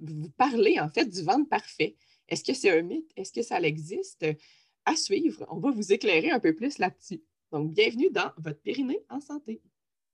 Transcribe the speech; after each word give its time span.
vous 0.00 0.30
parler 0.30 0.80
en 0.80 0.88
fait 0.88 1.06
du 1.06 1.22
ventre 1.22 1.48
parfait. 1.48 1.96
Est-ce 2.28 2.44
que 2.44 2.54
c'est 2.54 2.70
un 2.70 2.82
mythe? 2.82 3.10
Est-ce 3.16 3.32
que 3.32 3.42
ça 3.42 3.60
existe? 3.60 4.26
À 4.84 4.96
suivre, 4.96 5.44
on 5.50 5.58
va 5.58 5.70
vous 5.70 5.92
éclairer 5.92 6.30
un 6.30 6.40
peu 6.40 6.54
plus 6.54 6.78
là-dessus. 6.78 7.22
Donc, 7.52 7.72
bienvenue 7.72 8.10
dans 8.10 8.32
votre 8.38 8.60
périnée 8.60 9.00
en 9.10 9.20
santé. 9.20 9.60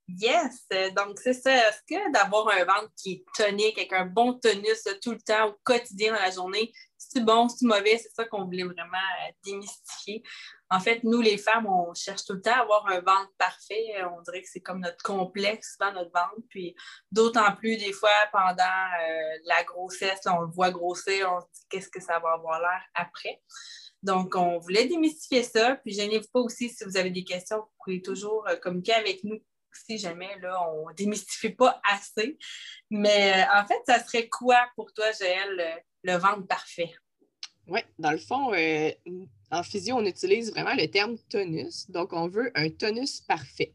Yes! 0.09 0.67
Donc, 0.97 1.19
c'est 1.19 1.35
ça. 1.35 1.53
Est-ce 1.53 1.81
que 1.89 2.13
d'avoir 2.13 2.49
un 2.49 2.65
ventre 2.65 2.91
qui 2.97 3.13
est 3.13 3.25
tonique, 3.37 3.77
avec 3.77 3.93
un 3.93 4.07
bon 4.07 4.35
tonus 4.35 4.85
tout 5.03 5.13
le 5.13 5.21
temps, 5.21 5.49
au 5.49 5.55
quotidien 5.65 6.13
dans 6.13 6.21
la 6.21 6.31
journée, 6.31 6.73
c'est 6.97 7.25
bon, 7.25 7.49
c'est 7.49 7.67
mauvais? 7.67 7.99
C'est 7.99 8.15
ça 8.15 8.25
qu'on 8.25 8.45
voulait 8.45 8.63
vraiment 8.63 8.97
euh, 8.97 9.33
démystifier. 9.45 10.23
En 10.71 10.79
fait, 10.79 11.03
nous, 11.03 11.21
les 11.21 11.39
femmes, 11.39 11.67
on 11.67 11.93
cherche 11.95 12.25
tout 12.25 12.35
le 12.35 12.41
temps 12.41 12.53
à 12.53 12.63
avoir 12.63 12.87
un 12.87 13.01
ventre 13.01 13.33
parfait. 13.37 13.95
On 14.17 14.23
dirait 14.23 14.43
que 14.43 14.49
c'est 14.49 14.61
comme 14.61 14.81
notre 14.81 15.03
complexe 15.03 15.77
dans 15.81 15.93
notre 15.93 16.13
ventre. 16.13 16.47
Puis 16.51 16.77
d'autant 17.11 17.55
plus, 17.57 17.77
des 17.77 17.93
fois, 17.93 18.11
pendant 18.33 18.63
euh, 18.63 19.39
la 19.45 19.65
grossesse, 19.65 20.21
on 20.27 20.43
le 20.43 20.53
voit 20.53 20.71
grossir, 20.71 21.33
on 21.33 21.41
se 21.41 21.47
dit 21.47 21.67
qu'est-ce 21.69 21.89
que 21.89 22.01
ça 22.01 22.21
va 22.21 22.35
avoir 22.35 22.61
l'air 22.61 22.83
après? 22.95 23.43
Donc, 24.05 24.37
on 24.37 24.59
voulait 24.59 24.87
démystifier 24.87 25.43
ça. 25.43 25.77
Puis, 25.77 25.95
gênez-vous 25.95 26.29
pas 26.33 26.41
aussi 26.41 26.69
si 26.69 26.85
vous 26.85 26.97
avez 26.97 27.11
des 27.11 27.25
questions, 27.25 27.59
vous 27.59 27.73
pouvez 27.85 28.03
toujours 28.03 28.47
euh, 28.47 28.55
communiquer 28.57 28.95
avec 28.95 29.25
nous 29.25 29.41
si 29.85 29.99
jamais 29.99 30.39
là, 30.41 30.71
on 30.73 30.89
ne 30.89 30.95
démystifie 30.95 31.51
pas 31.51 31.81
assez. 31.91 32.39
Mais 32.91 33.33
euh, 33.33 33.61
en 33.61 33.67
fait, 33.67 33.81
ça 33.87 34.03
serait 34.05 34.29
quoi 34.29 34.69
pour 34.77 34.93
toi, 34.93 35.07
Joël, 35.19 35.83
le 36.03 36.17
ventre 36.17 36.47
parfait? 36.47 36.95
Oui, 37.69 37.81
dans 37.99 38.13
le 38.13 38.19
fond, 38.19 38.55
euh, 38.55 38.91
en 39.51 39.63
physio, 39.63 39.97
on 39.97 40.05
utilise 40.05 40.53
vraiment 40.53 40.75
le 40.75 40.87
terme 40.89 41.19
tonus. 41.29 41.91
Donc, 41.91 42.13
on 42.13 42.29
veut 42.29 42.53
un 42.55 42.71
tonus 42.71 43.21
parfait. 43.23 43.75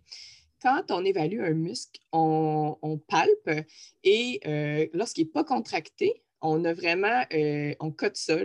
Quand 0.62 0.92
on 0.92 1.04
évalue 1.04 1.42
un 1.42 1.54
muscle, 1.54 2.00
on, 2.12 2.78
palpe 3.08 3.66
et 4.04 4.40
euh, 4.46 4.88
lorsqu'il 4.94 5.26
n'est 5.26 5.32
pas 5.32 5.44
contracté, 5.44 6.24
on 6.42 6.66
a 6.66 6.74
vraiment, 6.74 7.24
euh, 7.34 7.76
on 7.80 7.92
cote 7.92 8.18
ça, 8.18 8.38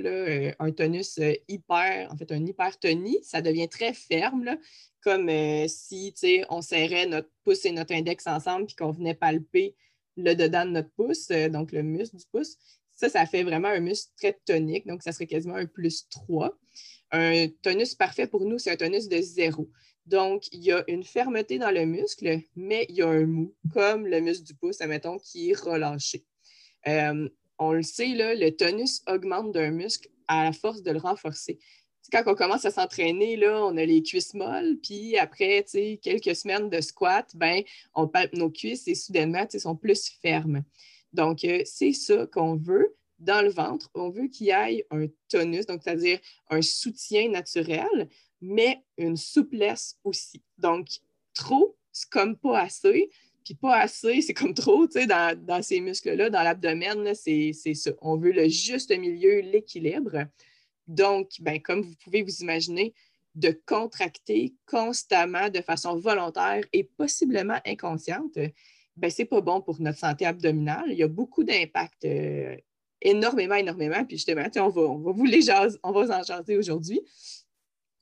un 0.59 0.73
tonus 0.73 1.19
hyper, 1.49 2.13
en 2.13 2.17
fait, 2.17 2.31
un 2.33 2.45
hypertonie. 2.45 3.19
Ça 3.23 3.41
devient 3.41 3.69
très 3.69 3.93
ferme, 3.93 4.59
comme 5.01 5.31
si 5.69 6.15
on 6.51 6.63
serrait 6.63 7.07
notre 7.07 7.31
pouce 7.45 7.65
et 7.65 7.73
notre 7.73 7.95
index 7.95 8.27
ensemble 8.27 8.67
puis 8.67 8.77
qu'on 8.77 8.91
venait 8.91 9.15
palper 9.15 9.75
le 10.17 10.35
dedans 10.35 10.65
de 10.65 10.71
notre 10.71 10.91
pouce, 10.91 11.29
donc 11.29 11.73
le 11.73 11.83
muscle 11.83 12.17
du 12.17 12.25
pouce. 12.31 12.57
Ça, 12.97 13.11
ça 13.11 13.27
fait 13.27 13.43
vraiment 13.43 13.69
un 13.69 13.81
muscle 13.81 14.11
très 14.17 14.39
tonique, 14.45 14.87
donc 14.87 15.03
ça 15.03 15.13
serait 15.13 15.27
quasiment 15.27 15.57
un 15.57 15.67
plus 15.67 16.09
3. 16.09 16.57
Un 17.13 17.49
tonus 17.63 17.95
parfait 17.95 18.27
pour 18.27 18.45
nous, 18.47 18.59
c'est 18.59 18.71
un 18.71 18.77
tonus 18.77 19.09
de 19.09 19.21
zéro. 19.21 19.71
Donc, 20.07 20.47
il 20.53 20.63
y 20.63 20.73
a 20.73 20.85
une 20.89 21.03
fermeté 21.03 21.59
dans 21.59 21.71
le 21.71 21.85
muscle, 21.85 22.41
mais 22.55 22.87
il 22.89 22.97
y 22.97 23.03
a 23.03 23.09
un 23.09 23.27
mou, 23.27 23.55
comme 23.73 24.07
le 24.07 24.21
muscle 24.21 24.45
du 24.45 24.55
pouce, 24.55 24.81
admettons, 24.81 25.19
qui 25.19 25.51
est 25.51 25.61
relâché. 25.61 26.25
Euh, 26.87 27.29
on 27.59 27.73
le 27.73 27.83
sait, 27.83 28.09
le 28.09 28.51
tonus 28.51 29.03
augmente 29.07 29.53
d'un 29.53 29.71
muscle 29.71 30.09
à 30.29 30.45
la 30.45 30.53
force 30.53 30.83
de 30.83 30.91
le 30.91 30.99
renforcer. 30.99 31.59
quand 32.13 32.23
on 32.27 32.35
commence 32.35 32.65
à 32.65 32.71
s'entraîner, 32.71 33.39
on 33.49 33.77
a 33.77 33.85
les 33.85 34.03
cuisses 34.03 34.35
molles, 34.35 34.79
puis 34.83 35.17
après 35.17 35.65
quelques 36.03 36.37
semaines 36.37 36.71
de 36.71 36.81
squat, 36.81 37.31
ben, 37.35 37.63
on 37.95 38.07
palpe 38.07 38.35
nos 38.35 38.51
cuisses 38.51 38.87
et 38.87 38.95
soudainement, 38.95 39.47
sont 39.59 39.77
plus 39.77 40.11
fermes. 40.23 40.63
Donc, 41.13 41.45
euh, 41.45 41.63
c'est 41.65 41.93
ça 41.93 42.27
qu'on 42.27 42.57
veut 42.57 42.95
dans 43.19 43.43
le 43.43 43.51
ventre. 43.51 43.91
On 43.95 44.11
veut 44.11 44.29
qu'il 44.29 44.49
y 44.49 44.51
ait 44.51 44.87
un 44.91 45.07
tonus, 45.29 45.67
donc 45.67 45.83
c'est-à-dire 45.83 46.19
un 46.51 46.63
soutien 46.63 47.29
naturel, 47.31 48.09
mais 48.41 48.83
une 48.99 49.17
souplesse 49.17 49.99
aussi. 50.05 50.43
Donc, 50.59 50.89
trop, 51.35 51.77
c'est 51.93 52.11
comme 52.11 52.37
pas 52.37 52.61
assez. 52.61 53.11
Puis 53.47 53.55
pas 53.55 53.77
assez, 53.77 54.23
c'est 54.23 54.35
comme 54.35 54.55
trop, 54.55 54.89
tu 54.89 54.99
sais, 54.99 55.07
dans, 55.07 55.63
ces 55.63 55.81
muscles-là, 55.81 56.31
dans 56.31 56.43
l'abdomen, 56.43 57.15
c'est 57.15 57.53
ça. 57.53 57.93
On 58.03 58.17
veut 58.17 58.33
le 58.33 58.49
juste 58.49 58.91
milieu, 58.91 59.39
l'équilibre. 59.39 60.25
Donc, 60.89 61.31
ben, 61.39 61.63
comme 61.63 61.83
vous 61.83 61.95
pouvez 62.03 62.23
vous 62.23 62.39
imaginer, 62.41 62.93
de 63.37 63.57
contracter 63.65 64.55
constamment 64.67 65.49
de 65.49 65.61
façon 65.61 65.97
volontaire 65.97 66.65
et 66.73 66.83
possiblement 66.83 67.61
inconsciente, 67.65 68.37
ben, 68.97 69.11
ce 69.11 69.23
n'est 69.23 69.27
pas 69.27 69.41
bon 69.41 69.61
pour 69.61 69.81
notre 69.81 69.99
santé 69.99 70.27
abdominale. 70.27 70.87
Il 70.89 70.99
y 70.99 71.05
a 71.05 71.09
beaucoup 71.09 71.45
d'impact, 71.45 72.05
euh, 72.05 72.57
énormément, 73.01 73.55
énormément. 73.55 74.05
Puis 74.05 74.17
justement, 74.17 74.49
on 74.57 74.69
va, 74.71 74.81
on 74.81 74.99
va 74.99 75.13
vous 75.13 75.25
les 75.25 75.53
on 75.85 75.93
va 75.93 76.19
en 76.19 76.23
jaser 76.25 76.57
aujourd'hui. 76.57 77.01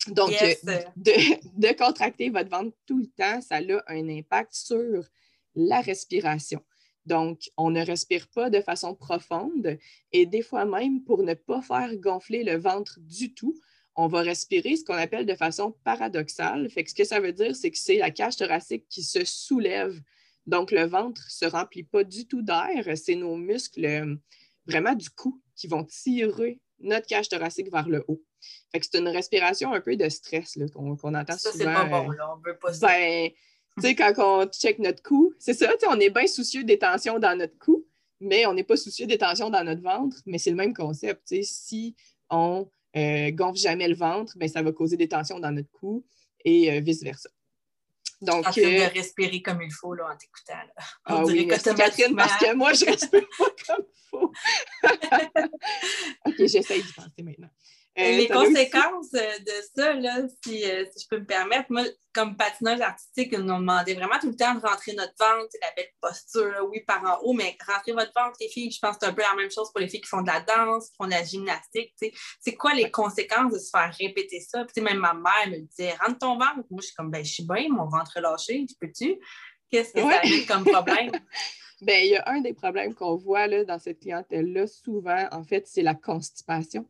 Donc, 0.09 0.33
euh, 0.41 0.55
de, 0.97 1.77
contracter 1.77 2.31
votre 2.31 2.49
ventre 2.49 2.75
tout 2.87 2.99
le 2.99 3.09
temps, 3.09 3.43
ça 3.43 3.57
a 3.57 3.93
un 3.93 4.09
impact 4.09 4.55
sur 4.55 5.05
la 5.55 5.81
respiration. 5.81 6.63
Donc, 7.07 7.51
on 7.57 7.71
ne 7.71 7.85
respire 7.85 8.29
pas 8.29 8.49
de 8.49 8.61
façon 8.61 8.95
profonde 8.95 9.79
et 10.13 10.25
des 10.27 10.43
fois 10.43 10.65
même, 10.65 11.05
pour 11.05 11.23
ne 11.23 11.35
pas 11.35 11.61
faire 11.61 11.95
gonfler 11.97 12.45
le 12.45 12.57
ventre 12.57 12.99
du 13.01 13.35
tout, 13.35 13.61
on 13.95 14.09
va 14.09 14.23
respirer 14.23 14.77
ce 14.77 14.85
qu'on 14.85 14.95
appelle 14.95 15.27
de 15.27 15.35
façon 15.35 15.77
paradoxale. 15.85 16.69
Fait 16.71 16.83
que 16.83 16.91
ce 16.91 16.95
que 16.95 17.05
ça 17.05 17.21
veut 17.21 17.33
dire, 17.33 17.55
c'est 17.55 17.71
que 17.71 17.79
c'est 17.79 17.99
la 17.99 18.11
cage 18.11 18.37
thoracique 18.37 18.87
qui 18.89 19.03
se 19.03 19.25
soulève 19.25 20.01
donc, 20.47 20.71
le 20.71 20.85
ventre 20.85 21.23
ne 21.23 21.31
se 21.31 21.47
remplit 21.47 21.85
pas 21.85 22.05
du 22.05 22.27
tout 22.27 22.43
d'air. 22.43 22.85
C'est 22.97 23.15
nos 23.15 23.37
muscles 23.37 23.85
euh, 23.85 24.15
vraiment 24.67 24.95
du 24.95 25.11
cou 25.11 25.41
qui 25.57 25.67
vont 25.67 25.85
tirer 25.85 26.61
notre 26.81 27.07
cage 27.07 27.29
thoracique 27.29 27.71
vers 27.71 27.89
le 27.89 28.05
haut. 28.09 28.23
Fait 28.71 28.81
que 28.81 28.87
c'est 28.91 28.99
une 28.99 29.09
respiration 29.09 29.73
un 29.73 29.81
peu 29.81 29.97
de 29.97 30.09
stress 30.09 30.59
qu'on 30.75 30.93
entend 30.93 31.39
ça, 31.39 31.51
souvent. 31.51 31.53
Ça, 31.53 31.57
c'est 31.57 31.65
pas 31.65 31.85
bon, 31.87 32.11
là. 32.11 32.35
On 32.35 32.41
veut 32.45 32.59
pas. 32.59 32.73
Ben, 32.81 33.31
tu 33.77 33.83
sais, 33.83 33.95
quand 33.95 34.13
on 34.19 34.47
check 34.47 34.79
notre 34.79 35.03
cou, 35.03 35.35
c'est 35.39 35.55
ça, 35.55 35.69
on 35.89 35.99
est 35.99 36.11
bien 36.11 36.27
soucieux 36.27 36.65
des 36.65 36.79
tensions 36.79 37.19
dans 37.19 37.37
notre 37.37 37.59
cou, 37.59 37.85
mais 38.21 38.47
on 38.47 38.55
n'est 38.55 38.65
pas 38.65 38.77
soucieux 38.77 39.07
des 39.07 39.19
tensions 39.19 39.51
dans 39.51 39.65
notre 39.65 39.83
ventre, 39.83 40.17
mais 40.27 40.39
c'est 40.39 40.51
le 40.51 40.57
même 40.57 40.75
concept. 40.75 41.35
Si 41.43 41.97
on 42.31 42.69
euh, 42.97 43.31
gonfle 43.33 43.59
jamais 43.59 43.89
le 43.89 43.97
ventre, 43.97 44.35
ben, 44.37 44.49
ça 44.49 44.63
va 44.63 44.73
causer 44.73 44.97
des 44.97 45.09
tensions 45.09 45.41
dans 45.41 45.51
notre 45.51 45.71
cou 45.73 46.05
et 46.45 46.73
euh, 46.73 46.81
vice-versa. 46.81 47.29
Donc, 48.21 48.47
en 48.47 48.51
train 48.51 48.63
de 48.63 48.81
euh, 48.81 48.89
respirer 48.89 49.43
comme 49.43 49.61
il 49.61 49.73
faut 49.73 49.93
là, 49.93 50.07
en 50.13 50.17
t'écoutant. 50.17 50.55
Ah 51.05 51.25
oui, 51.25 51.47
Catherine, 51.47 52.15
parce 52.15 52.37
que 52.37 52.55
moi, 52.55 52.73
je 52.73 52.85
ne 52.85 52.91
respire 52.91 53.27
pas 53.37 53.51
comme 53.67 53.85
il 53.87 54.09
faut. 54.09 54.33
OK, 56.27 56.35
j'essaye 56.39 56.83
d'y 56.83 56.93
penser 56.93 57.23
maintenant. 57.23 57.51
Euh, 57.97 58.17
les 58.17 58.27
conséquences 58.27 59.15
euh, 59.15 59.39
de 59.39 59.53
ça, 59.77 59.93
là, 59.95 60.23
si, 60.45 60.63
je 60.63 61.09
peux 61.09 61.21
me 61.21 61.25
permettre, 61.25 61.67
moi, 61.71 61.85
comme 62.13 62.37
patineuse 62.37 62.81
artistique, 62.81 63.33
nous 63.39 63.45
demandait 63.45 63.95
vraiment 63.95 64.19
tout 64.21 64.31
le 64.31 64.37
temps 64.37 64.55
de 64.55 64.61
rentrer 64.61 64.95
notre 64.95 65.15
ventre, 65.19 65.55
la 65.63 65.71
belle 65.77 65.93
posture, 66.01 66.69
oui, 66.71 66.81
par 66.81 67.05
en 67.05 67.23
haut, 67.23 67.35
mais 67.35 67.57
rentrer 67.67 67.93
votre 67.93 68.13
ventre, 68.17 68.37
les 68.41 68.49
filles, 68.49 68.73
je 68.73 68.81
pense 68.81 68.97
que 68.97 68.99
c'est 69.03 69.11
un 69.11 69.15
peu 69.15 69.23
la 69.23 69.35
même 69.37 69.51
chose 69.51 69.71
pour 69.71 69.81
les 69.81 69.89
filles 69.89 70.01
qui 70.01 70.09
font 70.09 70.23
de 70.23 70.27
la 70.27 70.41
danse, 70.41 70.91
qui 70.91 70.97
font 70.97 71.07
de 71.07 71.13
la 71.13 71.23
gymnastique. 71.23 71.95
C'est 72.41 72.55
quoi 72.55 72.75
les 72.75 72.91
conséquences 72.91 73.53
de 73.53 73.59
se 73.59 73.71
faire 73.71 73.95
répéter 73.97 74.41
ça? 74.41 74.65
Puis, 74.65 74.83
même 74.83 74.99
ma 74.99 75.15
mère 75.15 75.49
me 75.49 75.59
disait, 75.59 75.93
rentre 76.01 76.19
ton 76.19 76.35
ventre. 76.35 76.67
Moi, 76.71 76.81
je 76.81 76.87
suis 76.87 76.95
comme, 76.97 77.11
ben, 77.11 77.25
je 77.25 77.33
suis 77.33 77.47
bien, 77.47 77.69
mon 77.69 77.89
ventre 77.89 78.13
relâché, 78.17 78.67
peux-tu? 78.81 79.21
Qu'est-ce 79.71 79.93
que 79.93 80.01
ça 80.01 80.21
a 80.21 80.47
comme 80.49 80.65
problème? 80.65 81.13
Bien, 81.81 81.99
il 81.99 82.11
y 82.11 82.17
a 82.17 82.29
un 82.29 82.41
des 82.41 82.55
problèmes 82.55 82.95
qu'on 82.95 83.17
voit 83.17 83.47
là, 83.47 83.65
dans 83.65 83.79
cette 83.79 84.01
clientèle-là, 84.01 84.67
souvent, 84.67 85.29
en 85.33 85.43
fait, 85.43 85.67
c'est 85.67 85.83
la 85.83 85.95
constipation. 85.95 86.87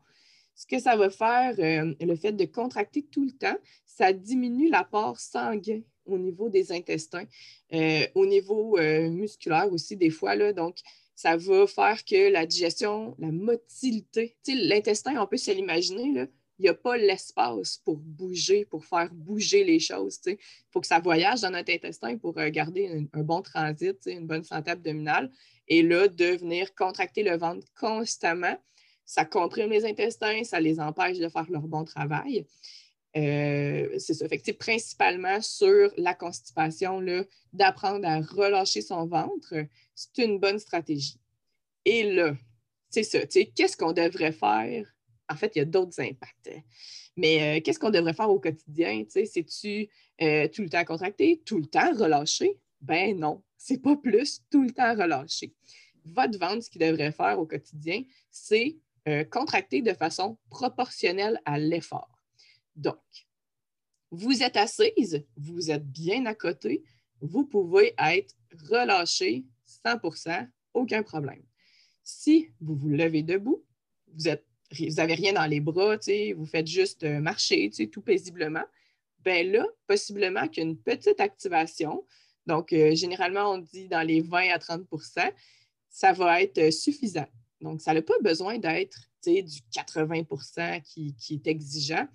Ce 0.54 0.66
que 0.66 0.78
ça 0.78 0.96
va 0.96 1.10
faire, 1.10 1.54
euh, 1.58 1.94
le 2.00 2.16
fait 2.16 2.32
de 2.32 2.44
contracter 2.44 3.02
tout 3.02 3.24
le 3.24 3.32
temps, 3.32 3.56
ça 3.84 4.12
diminue 4.12 4.70
l'apport 4.70 5.18
sanguin 5.18 5.80
au 6.06 6.18
niveau 6.18 6.48
des 6.48 6.70
intestins, 6.70 7.24
euh, 7.72 8.06
au 8.14 8.26
niveau 8.26 8.78
euh, 8.78 9.10
musculaire 9.10 9.72
aussi 9.72 9.96
des 9.96 10.10
fois. 10.10 10.36
Donc, 10.52 10.76
ça 11.16 11.36
va 11.36 11.66
faire 11.66 12.04
que 12.04 12.30
la 12.30 12.46
digestion, 12.46 13.16
la 13.18 13.32
motilité, 13.32 14.36
l'intestin, 14.46 15.20
on 15.20 15.26
peut 15.26 15.36
se 15.36 15.50
l'imaginer, 15.50 16.28
il 16.58 16.62
n'y 16.62 16.68
a 16.68 16.74
pas 16.74 16.96
l'espace 16.96 17.78
pour 17.84 17.96
bouger, 17.96 18.64
pour 18.64 18.84
faire 18.84 19.12
bouger 19.12 19.64
les 19.64 19.80
choses. 19.80 20.20
Il 20.26 20.36
faut 20.70 20.80
que 20.80 20.86
ça 20.86 21.00
voyage 21.00 21.40
dans 21.40 21.50
notre 21.50 21.72
intestin 21.72 22.16
pour 22.16 22.34
garder 22.34 23.06
un, 23.12 23.22
bon 23.22 23.42
transit, 23.42 23.96
une 24.06 24.26
bonne 24.26 24.44
santé 24.44 24.70
abdominale. 24.70 25.30
Et 25.66 25.82
là, 25.82 26.06
de 26.06 26.36
venir 26.36 26.74
contracter 26.74 27.22
le 27.22 27.36
ventre 27.36 27.66
constamment, 27.78 28.56
ça 29.04 29.24
comprime 29.24 29.70
les 29.70 29.84
intestins, 29.84 30.44
ça 30.44 30.60
les 30.60 30.80
empêche 30.80 31.18
de 31.18 31.28
faire 31.28 31.46
leur 31.50 31.62
bon 31.62 31.84
travail. 31.84 32.46
Euh, 33.16 33.96
c'est 33.98 34.14
ça. 34.14 34.28
Fait 34.28 34.52
principalement 34.52 35.40
sur 35.40 35.92
la 35.96 36.14
constipation, 36.14 37.00
d'apprendre 37.52 38.06
à 38.06 38.20
relâcher 38.20 38.82
son 38.82 39.06
ventre, 39.06 39.54
c'est 39.94 40.18
une 40.18 40.38
bonne 40.38 40.58
stratégie. 40.58 41.20
Et 41.84 42.02
là, 42.14 42.34
c'est 42.90 43.04
ça. 43.04 43.20
Qu'est-ce 43.26 43.76
qu'on 43.76 43.92
devrait 43.92 44.32
faire? 44.32 44.86
En 45.28 45.36
fait, 45.36 45.52
il 45.54 45.58
y 45.60 45.62
a 45.62 45.66
d'autres 45.66 46.00
impacts. 46.00 46.50
Mais 47.16 47.58
euh, 47.58 47.60
qu'est-ce 47.60 47.78
qu'on 47.78 47.90
devrait 47.90 48.14
faire 48.14 48.30
au 48.30 48.40
quotidien? 48.40 49.04
C'est-tu 49.08 49.88
euh, 50.20 50.48
tout 50.48 50.62
le 50.62 50.68
temps 50.68 50.84
contracté, 50.84 51.40
tout 51.44 51.58
le 51.58 51.66
temps 51.66 51.92
relâché? 51.96 52.58
Ben 52.80 53.16
non, 53.18 53.42
c'est 53.56 53.80
pas 53.80 53.96
plus 53.96 54.42
tout 54.50 54.62
le 54.62 54.70
temps 54.70 54.94
relâché. 54.94 55.54
Votre 56.04 56.38
vente, 56.38 56.62
ce 56.62 56.70
qu'il 56.70 56.80
devrait 56.80 57.12
faire 57.12 57.38
au 57.38 57.46
quotidien, 57.46 58.02
c'est 58.30 58.76
euh, 59.08 59.24
de 59.24 59.94
façon 59.94 60.38
proportionnelle 60.50 61.40
à 61.44 61.58
l'effort. 61.58 62.18
Donc, 62.76 63.00
vous 64.10 64.42
êtes 64.42 64.56
assise, 64.56 65.24
vous 65.36 65.70
êtes 65.70 65.86
bien 65.86 66.26
à 66.26 66.34
côté, 66.34 66.82
vous 67.20 67.44
pouvez 67.44 67.94
être 67.98 68.34
relâché 68.70 69.44
100% 69.84 70.48
aucun 70.74 71.02
problème. 71.02 71.42
Si 72.02 72.50
vous 72.60 72.76
vous 72.76 72.88
levez 72.88 73.22
debout, 73.22 73.64
vous 74.12 74.30
n'avez 74.96 75.14
rien 75.14 75.32
dans 75.32 75.46
les 75.46 75.60
bras, 75.60 75.96
vous 76.36 76.46
faites 76.46 76.66
juste 76.66 77.04
euh, 77.04 77.20
marcher 77.20 77.70
tout 77.90 78.02
paisiblement, 78.02 78.64
bien 79.20 79.42
là, 79.44 79.66
possiblement 79.86 80.48
qu'une 80.48 80.76
petite 80.76 81.20
activation, 81.20 82.04
donc 82.46 82.72
euh, 82.72 82.94
généralement 82.94 83.52
on 83.52 83.58
dit 83.58 83.88
dans 83.88 84.06
les 84.06 84.20
20 84.20 84.50
à 84.50 84.58
30% 84.58 85.32
ça 85.88 86.12
va 86.12 86.42
être 86.42 86.58
euh, 86.58 86.70
suffisant. 86.70 87.26
Donc, 87.64 87.80
ça 87.80 87.94
n'a 87.94 88.02
pas 88.02 88.18
besoin 88.22 88.58
d'être 88.58 88.98
du 89.26 89.60
80 89.72 90.80
qui, 90.84 91.14
qui, 91.16 91.34
est 91.34 91.46
exigeant. 91.46 92.06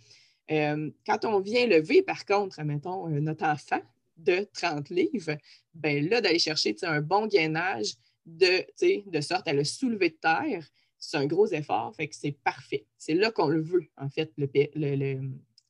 quand 0.48 1.26
on 1.26 1.40
vient 1.40 1.66
lever, 1.66 2.04
par 2.04 2.26
contre, 2.26 2.62
mettons, 2.64 3.10
notre 3.10 3.46
enfant 3.46 3.82
de 4.18 4.48
30 4.54 4.90
livres, 4.90 5.36
bien 5.74 6.02
là, 6.02 6.22
d'aller 6.22 6.40
chercher 6.40 6.76
un 6.84 7.02
bon 7.02 7.26
gainage 7.26 7.96
de, 8.26 8.64
de 9.10 9.22
sorte 9.22 9.48
à 9.48 9.54
le 9.54 9.64
soulever 9.64 10.10
de 10.10 10.18
terre, 10.22 10.68
c'est 11.00 11.18
un 11.18 11.26
gros 11.26 11.48
effort, 11.48 11.96
fait 11.96 12.10
que 12.10 12.16
c'est 12.16 12.38
parfait. 12.44 12.86
C'est 12.98 13.16
là 13.16 13.32
qu'on 13.32 13.48
le 13.48 13.62
veut, 13.62 13.88
en 13.98 14.10
fait, 14.10 14.32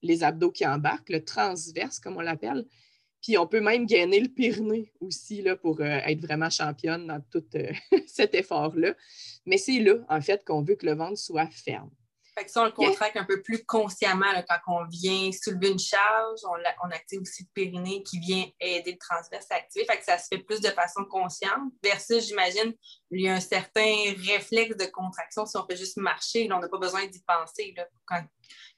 les 0.02 0.24
abdos 0.24 0.52
qui 0.52 0.66
embarquent, 0.66 1.10
le 1.10 1.24
transverse, 1.24 2.00
comme 2.00 2.18
on 2.18 2.22
l'appelle. 2.22 2.66
Puis 3.22 3.38
on 3.38 3.48
peut 3.48 3.62
même 3.62 3.86
gagner 3.86 4.20
le 4.20 4.30
Pyrénées 4.30 4.92
aussi 5.00 5.42
là, 5.42 5.56
pour 5.56 5.82
euh, 5.82 6.00
être 6.06 6.22
vraiment 6.22 6.50
championne 6.50 7.08
dans 7.08 7.22
tout 7.32 7.46
euh, 7.56 7.72
cet 8.08 8.34
effort-là. 8.36 8.94
Mais 9.46 9.58
c'est 9.58 9.80
là, 9.80 9.96
en 10.10 10.22
fait, 10.22 10.46
qu'on 10.46 10.62
veut 10.62 10.76
que 10.76 10.86
le 10.86 10.94
ventre 10.94 11.18
soit 11.18 11.50
ferme. 11.52 11.92
Fait 12.40 12.46
que 12.46 12.52
ça, 12.52 12.62
on 12.62 12.66
le 12.66 12.72
contracte 12.72 13.18
un 13.18 13.26
peu 13.26 13.42
plus 13.42 13.66
consciemment 13.66 14.32
quand 14.48 14.60
on 14.68 14.86
vient 14.88 15.30
soulever 15.34 15.72
une 15.72 15.80
charge. 15.80 16.40
On, 16.46 16.90
active 16.92 17.20
aussi 17.20 17.44
le 17.44 17.50
périnée 17.54 18.02
qui 18.04 18.18
vient 18.20 18.46
aider 18.62 18.94
le 18.94 18.98
transverse 18.98 19.48
à 19.52 19.56
activer. 19.56 19.86
Fait 19.86 19.98
que 19.98 20.06
ça 20.06 20.18
se 20.18 20.28
fait 20.32 20.42
plus 20.42 20.62
de 20.62 20.70
façon 20.70 21.04
consciente. 21.04 21.74
Versus, 21.84 22.28
j'imagine, 22.28 22.74
il 23.12 23.24
y 23.24 23.28
a 23.28 23.34
un 23.34 23.42
certain 23.42 23.94
réflexe 24.26 24.78
de 24.78 24.86
contraction 24.86 25.46
si 25.46 25.58
on 25.58 25.66
peut 25.66 25.76
juste 25.76 25.98
marcher. 25.98 26.48
on 26.50 26.60
n'a 26.60 26.70
pas 26.70 26.78
besoin 26.78 27.06
d'y 27.08 27.22
penser 27.24 27.76
quand 28.06 28.24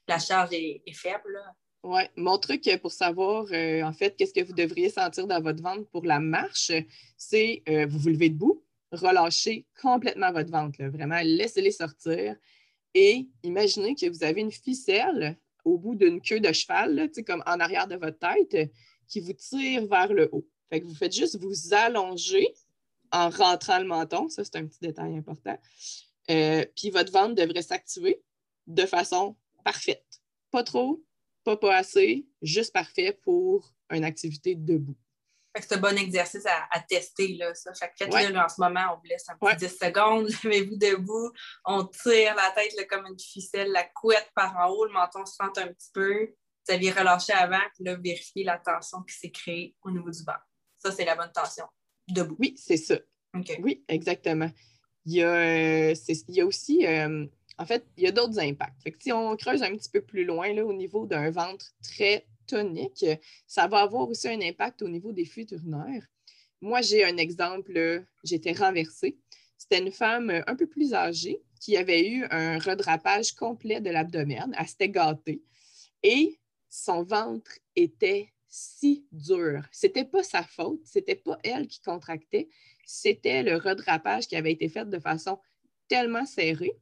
la 0.08 0.18
charge 0.18 0.50
est, 0.54 0.82
faible. 0.96 1.40
Oui, 1.84 2.02
mon 2.16 2.38
truc 2.38 2.70
pour 2.80 2.92
savoir, 2.92 3.46
euh, 3.52 3.82
en 3.82 3.92
fait, 3.92 4.16
qu'est-ce 4.16 4.34
que 4.34 4.44
vous 4.44 4.54
devriez 4.54 4.90
sentir 4.90 5.26
dans 5.26 5.42
votre 5.42 5.64
ventre 5.64 5.88
pour 5.90 6.06
la 6.06 6.20
marche, 6.20 6.72
c'est 7.18 7.64
euh, 7.68 7.88
vous 7.88 7.98
vous 7.98 8.10
levez 8.10 8.30
debout, 8.30 8.64
relâchez 8.92 9.66
complètement 9.82 10.32
votre 10.32 10.52
ventre. 10.52 10.84
Vraiment, 10.84 11.20
laissez-les 11.24 11.72
sortir. 11.72 12.36
Et 12.94 13.28
imaginez 13.42 13.96
que 13.96 14.08
vous 14.08 14.24
avez 14.24 14.42
une 14.42 14.52
ficelle 14.52 15.38
au 15.66 15.78
bout 15.80 15.96
d'une 15.96 16.22
queue 16.22 16.40
de 16.40 16.52
cheval, 16.52 17.10
comme 17.26 17.44
en 17.48 17.60
arrière 17.60 17.88
de 17.88 17.96
votre 17.96 18.20
tête, 18.20 18.72
qui 19.08 19.20
vous 19.20 19.34
tire 19.34 19.88
vers 19.88 20.14
le 20.14 20.30
haut. 20.32 20.48
Fait 20.70 20.82
que 20.82 20.86
vous 20.86 20.96
faites 20.96 21.16
juste 21.16 21.40
vous 21.40 21.74
allonger 21.74 22.48
en 23.12 23.30
rentrant 23.30 23.80
le 23.80 23.86
menton. 23.86 24.30
Ça, 24.30 24.44
c'est 24.44 24.56
un 24.56 24.66
petit 24.66 24.80
détail 24.82 25.18
important. 25.18 25.58
Euh, 26.30 26.66
puis 26.76 26.92
votre 26.92 27.12
ventre 27.12 27.36
devrait 27.36 27.62
s'activer 27.62 28.22
de 28.68 28.86
façon 28.86 29.36
parfaite. 29.64 30.22
Pas 30.52 30.64
trop, 30.64 31.04
pas 31.44 31.58
pas 31.58 31.76
assez, 31.76 32.28
juste 32.42 32.74
parfait 32.74 33.18
pour 33.24 33.74
une 33.90 34.04
activité 34.04 34.56
debout. 34.56 34.98
C'est 35.60 35.74
un 35.74 35.80
bon 35.80 35.98
exercice 35.98 36.46
à, 36.46 36.80
tester, 36.80 37.36
là, 37.36 37.54
ça. 37.54 37.74
faites-le 37.74 38.38
en 38.38 38.48
ce 38.48 38.62
moment, 38.62 38.94
on 38.94 38.96
vous 38.96 39.06
laisse 39.06 39.28
un 39.28 39.36
petit 39.36 39.68
10 39.68 39.78
secondes, 39.78 40.30
levez-vous 40.44 40.78
debout, 40.78 41.32
on 41.66 41.84
tire 41.86 42.36
la 42.36 42.52
tête 42.56 42.88
comme 42.88 43.06
une 43.06 43.20
ficelle, 43.20 43.70
la 43.72 43.84
couette 43.84 44.32
par 44.34 44.56
en 44.56 44.70
haut, 44.70 44.86
le 44.86 44.94
menton 44.94 45.26
se 45.26 45.36
fente 45.36 45.58
un 45.58 45.68
petit 45.68 45.90
peu. 45.94 46.34
Vous 46.68 46.74
aviez 46.74 46.92
relâché 46.92 47.34
avant, 47.34 47.60
puis 47.74 47.84
là, 47.84 47.96
vérifiez 47.96 48.46
la 48.46 48.60
tension 48.60 49.02
qui 49.02 49.16
s'est 49.16 49.32
créée 49.32 49.76
au 49.82 49.92
niveau 49.92 50.10
du 50.10 50.24
bas. 50.24 50.42
Ça, 50.78 50.92
c'est 50.92 51.06
la 51.06 51.16
bonne 51.16 51.32
tension. 51.34 51.66
Debout. 52.08 52.38
Oui, 52.40 52.56
c'est 52.58 52.78
ça. 52.78 52.98
Oui, 53.60 53.84
exactement. 53.88 54.50
Il 55.06 55.14
y 55.16 55.24
a, 55.24 55.34
euh, 55.34 55.94
il 56.08 56.36
y 56.36 56.42
a 56.42 56.46
aussi, 56.46 56.86
euh, 56.86 57.26
en 57.58 57.66
fait, 57.66 57.86
il 57.98 58.04
y 58.04 58.08
a 58.08 58.12
d'autres 58.12 58.40
impacts. 58.40 58.82
si 59.00 59.12
on 59.12 59.36
creuse 59.36 59.62
un 59.62 59.76
petit 59.76 59.90
peu 59.90 60.02
plus 60.02 60.24
loin, 60.26 60.54
là, 60.54 60.66
au 60.66 60.74
niveau 60.74 61.06
d'un 61.06 61.32
ventre 61.32 61.74
très 61.84 62.26
tonique, 62.48 63.06
ça 63.48 63.68
va 63.68 63.80
avoir 63.82 64.10
aussi 64.10 64.28
un 64.28 64.42
impact 64.42 64.82
au 64.82 64.88
niveau 64.88 65.12
des 65.12 65.26
fuites 65.26 65.52
urinaires. 65.52 66.06
Moi, 66.62 66.82
j'ai 66.82 67.04
un 67.04 67.18
exemple, 67.18 68.06
j'étais 68.24 68.54
renversée. 68.54 69.18
C'était 69.58 69.80
une 69.80 69.92
femme 69.92 70.44
un 70.48 70.56
peu 70.56 70.68
plus 70.68 70.94
âgée 70.94 71.42
qui 71.60 71.78
avait 71.78 72.08
eu 72.08 72.26
un 72.32 72.58
redrapage 72.58 73.34
complet 73.34 73.80
de 73.80 73.90
l'abdomen. 73.90 74.56
Elle 74.58 74.68
s'était 74.68 74.90
gâtée 74.90 75.44
et 76.04 76.40
son 76.70 77.04
ventre 77.04 77.52
était 77.76 78.32
si 78.48 79.06
dur. 79.12 79.64
C'était 79.72 80.06
pas 80.06 80.24
sa 80.24 80.44
faute, 80.44 80.82
c'était 80.84 81.16
pas 81.16 81.38
elle 81.44 81.68
qui 81.68 81.82
contractait, 81.82 82.50
c'était 82.86 83.44
le 83.44 83.58
redrapage 83.58 84.28
qui 84.28 84.36
avait 84.36 84.52
été 84.52 84.68
fait 84.68 84.90
de 84.90 85.00
façon 85.00 85.40
tellement 85.88 86.26
serrée 86.26 86.76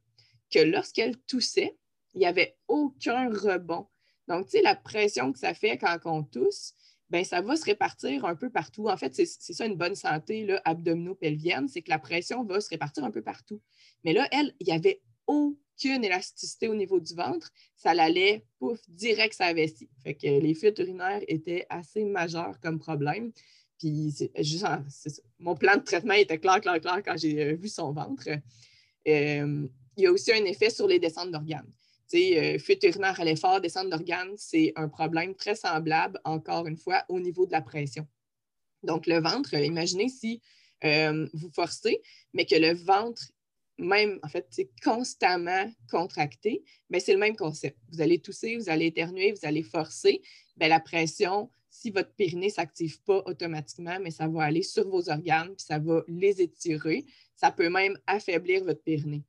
que 0.50 0.58
lorsqu'elle 0.58 1.16
toussait, 1.18 1.76
il 2.14 2.18
n'y 2.18 2.26
avait 2.26 2.56
aucun 2.68 3.28
rebond 3.28 3.86
donc, 4.30 4.46
tu 4.46 4.52
sais, 4.52 4.62
la 4.62 4.76
pression 4.76 5.32
que 5.32 5.40
ça 5.40 5.54
fait 5.54 5.76
quand 5.76 5.98
on 6.04 6.22
tousse, 6.22 6.74
ben 7.10 7.24
ça 7.24 7.40
va 7.40 7.56
se 7.56 7.64
répartir 7.64 8.24
un 8.24 8.36
peu 8.36 8.48
partout. 8.48 8.88
En 8.88 8.96
fait, 8.96 9.12
c'est 9.12 9.26
ça 9.26 9.66
une 9.66 9.74
bonne 9.74 9.96
santé 9.96 10.56
abdominopelvienne, 10.64 11.66
c'est 11.66 11.82
que 11.82 11.90
la 11.90 11.98
pression 11.98 12.44
va 12.44 12.60
se 12.60 12.68
répartir 12.68 13.02
un 13.02 13.10
peu 13.10 13.22
partout. 13.22 13.60
Mais 14.04 14.12
là, 14.12 14.28
elle, 14.30 14.54
il 14.60 14.68
n'y 14.68 14.72
avait 14.72 15.02
aucune 15.26 16.04
élasticité 16.04 16.68
au 16.68 16.76
niveau 16.76 17.00
du 17.00 17.12
ventre. 17.12 17.50
Ça 17.74 17.92
l'allait, 17.92 18.46
pouf, 18.60 18.78
direct 18.88 19.34
sa 19.34 19.52
vessie. 19.52 19.90
Fait 20.04 20.14
que 20.14 20.28
les 20.28 20.54
fuites 20.54 20.78
urinaires 20.78 21.22
étaient 21.26 21.66
assez 21.68 22.04
majeures 22.04 22.60
comme 22.60 22.78
problème. 22.78 23.32
Puis, 23.80 24.14
juste, 24.38 25.22
mon 25.40 25.56
plan 25.56 25.74
de 25.74 25.82
traitement 25.82 26.14
était 26.14 26.38
clair, 26.38 26.60
clair, 26.60 26.80
clair 26.80 27.02
quand 27.04 27.16
j'ai 27.16 27.42
euh, 27.42 27.54
vu 27.56 27.66
son 27.66 27.92
ventre. 27.92 28.28
Euh, 29.08 29.66
il 29.96 30.04
y 30.04 30.06
a 30.06 30.12
aussi 30.12 30.32
un 30.32 30.44
effet 30.44 30.70
sur 30.70 30.86
les 30.86 30.98
descentes 30.98 31.30
d'organes. 31.30 31.70
Euh, 32.14 32.58
fuite 32.58 32.82
urinaire 32.82 33.20
à 33.20 33.24
l'effort, 33.24 33.60
descente 33.60 33.88
d'organes, 33.88 34.34
c'est 34.36 34.72
un 34.74 34.88
problème 34.88 35.34
très 35.34 35.54
semblable, 35.54 36.20
encore 36.24 36.66
une 36.66 36.76
fois, 36.76 37.04
au 37.08 37.20
niveau 37.20 37.46
de 37.46 37.52
la 37.52 37.62
pression. 37.62 38.06
Donc, 38.82 39.06
le 39.06 39.20
ventre, 39.20 39.54
imaginez 39.54 40.08
si 40.08 40.40
euh, 40.84 41.28
vous 41.34 41.50
forcez, 41.54 42.00
mais 42.32 42.46
que 42.46 42.56
le 42.56 42.74
ventre, 42.74 43.22
même, 43.78 44.18
en 44.22 44.28
fait, 44.28 44.46
c'est 44.50 44.70
constamment 44.82 45.70
contracté, 45.88 46.64
mais 46.88 46.98
c'est 46.98 47.12
le 47.12 47.18
même 47.18 47.36
concept. 47.36 47.78
Vous 47.92 48.00
allez 48.00 48.18
tousser, 48.18 48.56
vous 48.56 48.68
allez 48.68 48.86
éternuer, 48.86 49.32
vous 49.32 49.46
allez 49.46 49.62
forcer, 49.62 50.20
bien, 50.56 50.68
la 50.68 50.80
pression, 50.80 51.50
si 51.70 51.90
votre 51.90 52.12
périnée 52.14 52.46
ne 52.46 52.52
s'active 52.52 53.00
pas 53.02 53.22
automatiquement, 53.26 53.98
mais 54.00 54.10
ça 54.10 54.26
va 54.26 54.42
aller 54.42 54.62
sur 54.62 54.88
vos 54.88 55.08
organes, 55.08 55.54
puis 55.54 55.64
ça 55.64 55.78
va 55.78 56.02
les 56.08 56.42
étirer. 56.42 57.06
Ça 57.36 57.52
peut 57.52 57.70
même 57.70 57.96
affaiblir 58.06 58.64
votre 58.64 58.82
périnée 58.82 59.22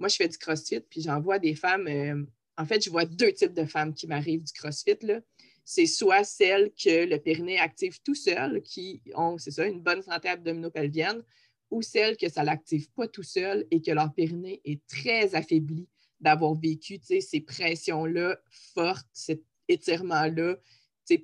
moi, 0.00 0.08
je 0.08 0.16
fais 0.16 0.28
du 0.28 0.38
CrossFit, 0.38 0.80
puis 0.80 1.02
j'en 1.02 1.20
vois 1.20 1.38
des 1.38 1.54
femmes. 1.54 1.86
Euh, 1.86 2.24
en 2.56 2.64
fait, 2.64 2.82
je 2.82 2.90
vois 2.90 3.04
deux 3.04 3.32
types 3.32 3.52
de 3.52 3.66
femmes 3.66 3.94
qui 3.94 4.06
m'arrivent 4.06 4.42
du 4.42 4.52
CrossFit. 4.52 4.98
C'est 5.64 5.86
soit 5.86 6.24
celles 6.24 6.72
que 6.72 7.04
le 7.04 7.18
périnée 7.18 7.58
active 7.58 8.00
tout 8.02 8.14
seul, 8.14 8.62
qui 8.62 9.02
ont, 9.14 9.38
c'est 9.38 9.50
ça, 9.50 9.66
une 9.66 9.82
bonne 9.82 10.02
santé 10.02 10.28
abdominopelvienne, 10.28 11.22
ou 11.70 11.82
celles 11.82 12.16
que 12.16 12.28
ça 12.28 12.40
ne 12.40 12.46
l'active 12.46 12.90
pas 12.90 13.06
tout 13.06 13.22
seul 13.22 13.66
et 13.70 13.80
que 13.80 13.92
leur 13.92 14.12
périnée 14.12 14.60
est 14.64 14.84
très 14.88 15.34
affaibli 15.34 15.86
d'avoir 16.18 16.54
vécu 16.54 16.98
ces 17.02 17.40
pressions-là 17.40 18.38
fortes, 18.74 19.06
cet 19.12 19.42
étirement-là, 19.68 20.56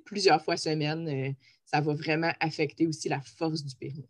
plusieurs 0.05 0.43
fois 0.43 0.57
semaine. 0.57 1.07
Euh, 1.07 1.31
ça 1.65 1.81
va 1.81 1.93
vraiment 1.93 2.31
affecter 2.39 2.87
aussi 2.87 3.09
la 3.09 3.21
force 3.21 3.63
du 3.63 3.75
périnée 3.75 4.07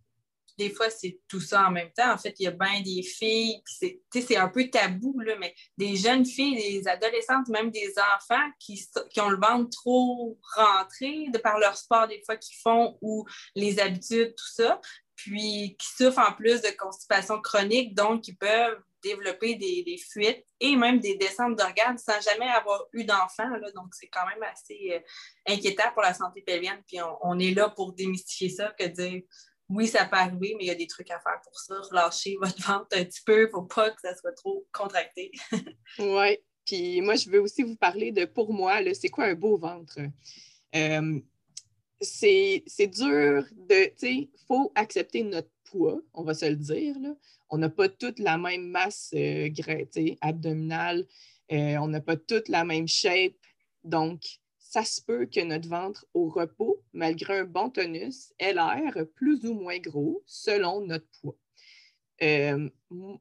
des 0.58 0.72
fois, 0.72 0.90
c'est 0.90 1.20
tout 1.28 1.40
ça 1.40 1.68
en 1.68 1.72
même 1.72 1.92
temps. 1.92 2.12
En 2.12 2.18
fait, 2.18 2.36
il 2.40 2.44
y 2.44 2.48
a 2.48 2.52
bien 2.52 2.82
des 2.82 3.04
filles, 3.04 3.62
c'est 3.66 4.38
un 4.38 4.50
peu 4.50 4.70
tabou, 4.70 5.20
là, 5.20 5.36
mais 5.40 5.54
des 5.78 5.96
jeunes 5.96 6.26
filles, 6.26 6.56
des 6.56 6.88
adolescentes, 6.88 7.48
même 7.50 7.70
des 7.70 7.94
enfants 8.16 8.50
qui, 8.60 8.84
qui 9.12 9.22
ont 9.22 9.30
le 9.30 9.38
ventre 9.38 9.70
trop 9.70 10.40
rentré 10.56 11.28
de 11.32 11.38
par 11.38 11.60
leur 11.60 11.78
sport, 11.78 12.08
des 12.08 12.22
fois, 12.26 12.38
qu'ils 12.38 12.58
font 12.58 12.98
ou 13.02 13.26
les 13.56 13.80
habitudes, 13.80 14.34
tout 14.36 14.52
ça, 14.52 14.82
puis 15.16 15.76
qui 15.78 15.88
souffrent 15.96 16.20
en 16.20 16.34
plus 16.34 16.62
de 16.62 16.70
constipation 16.78 17.40
chronique, 17.42 17.96
donc 17.96 18.28
ils 18.28 18.38
peuvent 18.38 18.82
développer 19.04 19.56
des, 19.56 19.98
fuites 20.12 20.44
et 20.60 20.76
même 20.76 21.00
des 21.00 21.16
descentes 21.16 21.56
d'organes 21.56 21.98
sans 21.98 22.20
jamais 22.20 22.50
avoir 22.50 22.84
eu 22.94 23.04
d'enfant. 23.04 23.50
Donc, 23.76 23.94
c'est 23.94 24.08
quand 24.08 24.26
même 24.26 24.44
assez 24.44 24.90
euh, 24.92 25.00
inquiétant 25.54 25.92
pour 25.94 26.02
la 26.02 26.14
santé 26.14 26.42
pelvienne. 26.42 26.82
Puis 26.88 27.00
on, 27.02 27.18
on, 27.22 27.40
est 27.40 27.52
là 27.52 27.70
pour 27.70 27.94
démystifier 27.94 28.50
ça 28.50 28.74
que 28.78 28.86
dire 28.86 29.22
oui, 29.70 29.88
ça 29.88 30.06
peut 30.06 30.16
arriver, 30.16 30.56
mais 30.58 30.66
il 30.66 30.68
y 30.68 30.72
a 30.72 30.76
des 30.76 30.88
trucs 30.88 31.12
à 31.12 31.20
faire 31.20 31.42
pour 31.44 31.60
ça. 31.60 31.80
Relâcher 31.90 32.38
votre 32.42 32.62
ventre 32.62 32.88
un 32.94 33.04
petit 33.04 33.22
peu, 33.26 33.50
faut 33.50 33.64
pas 33.64 33.92
que 33.92 34.02
ça 34.02 34.16
soit 34.16 34.34
trop 34.34 34.66
contracté. 34.72 35.32
oui. 36.00 36.38
Puis 36.66 37.02
moi, 37.02 37.16
je 37.16 37.30
veux 37.30 37.42
aussi 37.42 37.64
vous 37.64 37.78
parler 37.78 38.12
de, 38.12 38.26
pour 38.26 38.52
moi, 38.54 38.80
c'est 38.94 39.10
quoi 39.10 39.26
un 39.26 39.36
beau 39.36 39.58
ventre? 39.58 40.00
Euh, 40.76 41.20
c'est 42.02 42.64
dur 42.88 43.46
de, 43.52 43.86
tu 43.86 43.94
sais, 43.96 44.14
il 44.14 44.30
faut 44.48 44.72
accepter 44.76 45.24
notre 45.24 45.50
poids, 45.64 46.00
on 46.14 46.24
va 46.24 46.34
se 46.34 46.46
le 46.46 46.58
dire. 46.58 46.96
Là. 47.00 47.16
On 47.50 47.58
n'a 47.58 47.70
pas 47.70 47.88
toute 47.88 48.20
la 48.20 48.38
même 48.38 48.68
masse 48.68 49.12
euh, 49.16 49.50
abdominale, 50.22 51.08
euh, 51.52 51.78
on 51.78 51.88
n'a 51.88 52.02
pas 52.02 52.18
toute 52.18 52.50
la 52.50 52.66
même 52.66 52.88
shape. 52.88 53.34
Donc, 53.84 54.22
ça 54.70 54.84
se 54.84 55.02
peut 55.02 55.26
que 55.26 55.40
notre 55.40 55.70
ventre 55.70 56.06
au 56.14 56.28
repos, 56.28 56.84
malgré 56.92 57.40
un 57.40 57.46
bon 57.46 57.70
tonus, 57.70 58.34
ait 58.38 58.54
l'air 58.54 58.98
plus 59.16 59.46
ou 59.46 59.54
moins 59.54 59.80
gros 59.80 60.22
selon 60.26 60.82
notre 60.82 61.08
poids. 61.22 61.38
Euh, 62.22 62.70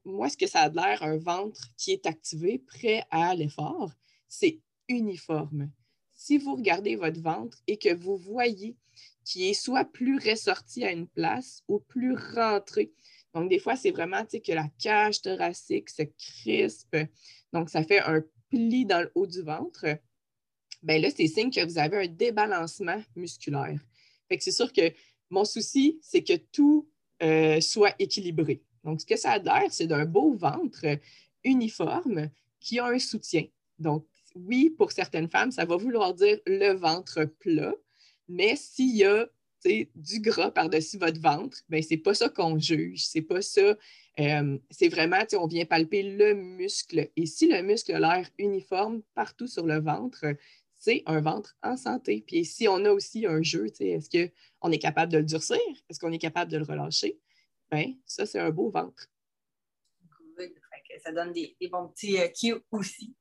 moi, 0.04 0.28
ce 0.28 0.36
que 0.36 0.48
ça 0.48 0.62
a 0.62 0.68
l'air, 0.68 1.04
un 1.04 1.18
ventre 1.18 1.60
qui 1.76 1.92
est 1.92 2.06
activé, 2.06 2.58
prêt 2.58 3.04
à 3.10 3.32
l'effort, 3.34 3.92
c'est 4.26 4.60
uniforme. 4.88 5.70
Si 6.14 6.36
vous 6.36 6.56
regardez 6.56 6.96
votre 6.96 7.20
ventre 7.20 7.58
et 7.68 7.76
que 7.76 7.94
vous 7.94 8.16
voyez 8.16 8.76
qu'il 9.24 9.42
est 9.42 9.54
soit 9.54 9.84
plus 9.84 10.18
ressorti 10.18 10.84
à 10.84 10.90
une 10.90 11.06
place 11.06 11.62
ou 11.68 11.78
plus 11.78 12.16
rentré, 12.34 12.92
donc 13.34 13.50
des 13.50 13.60
fois, 13.60 13.76
c'est 13.76 13.90
vraiment 13.92 14.24
que 14.24 14.52
la 14.52 14.68
cage 14.80 15.22
thoracique 15.22 15.90
se 15.90 16.02
crispe, 16.02 16.96
donc 17.52 17.70
ça 17.70 17.84
fait 17.84 18.00
un 18.00 18.24
pli 18.48 18.84
dans 18.84 19.02
le 19.02 19.12
haut 19.14 19.26
du 19.26 19.42
ventre 19.42 19.86
bien 20.86 21.00
là, 21.00 21.08
c'est 21.14 21.26
signe 21.26 21.50
que 21.50 21.64
vous 21.64 21.78
avez 21.78 22.04
un 22.04 22.06
débalancement 22.06 23.02
musculaire. 23.16 23.78
C'est 24.38 24.52
sûr 24.52 24.72
que 24.72 24.92
mon 25.30 25.44
souci, 25.44 25.98
c'est 26.00 26.22
que 26.22 26.36
tout 26.36 26.88
euh, 27.22 27.60
soit 27.60 27.94
équilibré. 27.98 28.62
Donc, 28.84 29.00
ce 29.00 29.06
que 29.06 29.16
ça 29.16 29.32
a 29.32 29.38
l'air, 29.38 29.66
c'est 29.70 29.88
d'un 29.88 30.04
beau 30.04 30.34
ventre 30.34 30.86
uniforme 31.42 32.30
qui 32.60 32.78
a 32.78 32.86
un 32.86 32.98
soutien. 33.00 33.44
Donc, 33.78 34.06
oui, 34.36 34.70
pour 34.70 34.92
certaines 34.92 35.28
femmes, 35.28 35.50
ça 35.50 35.64
va 35.64 35.76
vouloir 35.76 36.14
dire 36.14 36.38
le 36.46 36.72
ventre 36.72 37.24
plat, 37.24 37.74
mais 38.28 38.54
s'il 38.54 38.96
y 38.96 39.04
a 39.04 39.26
du 39.94 40.20
gras 40.20 40.52
par-dessus 40.52 40.98
votre 40.98 41.20
ventre, 41.20 41.58
bien, 41.68 41.82
c'est 41.82 41.96
pas 41.96 42.14
ça 42.14 42.28
qu'on 42.28 42.58
juge. 42.58 43.04
C'est 43.04 43.22
pas 43.22 43.42
ça. 43.42 43.76
Euh, 44.20 44.58
c'est 44.70 44.88
vraiment, 44.88 45.18
on 45.32 45.46
vient 45.48 45.64
palper 45.64 46.04
le 46.04 46.34
muscle. 46.34 47.10
Et 47.16 47.26
si 47.26 47.48
le 47.48 47.62
muscle 47.62 47.92
a 47.92 47.98
l'air 47.98 48.30
uniforme 48.38 49.02
partout 49.14 49.48
sur 49.48 49.66
le 49.66 49.80
ventre, 49.80 50.24
c'est 50.86 51.02
un 51.06 51.20
ventre 51.20 51.56
en 51.64 51.76
santé. 51.76 52.22
Puis 52.24 52.44
si 52.44 52.68
on 52.68 52.84
a 52.84 52.90
aussi 52.90 53.26
un 53.26 53.42
jeu, 53.42 53.66
est-ce 53.80 54.30
qu'on 54.60 54.70
est 54.70 54.78
capable 54.78 55.10
de 55.10 55.18
le 55.18 55.24
durcir? 55.24 55.58
Est-ce 55.88 55.98
qu'on 55.98 56.12
est 56.12 56.18
capable 56.18 56.48
de 56.52 56.58
le 56.58 56.62
relâcher? 56.62 57.18
Bien, 57.72 57.94
ça, 58.04 58.24
c'est 58.24 58.38
un 58.38 58.50
beau 58.50 58.70
ventre. 58.70 59.08
Ça 61.02 61.10
donne 61.10 61.32
des, 61.32 61.56
bons 61.72 61.88
petits 61.88 62.20
euh, 62.20 62.28
cues 62.28 62.62
aussi. 62.70 63.16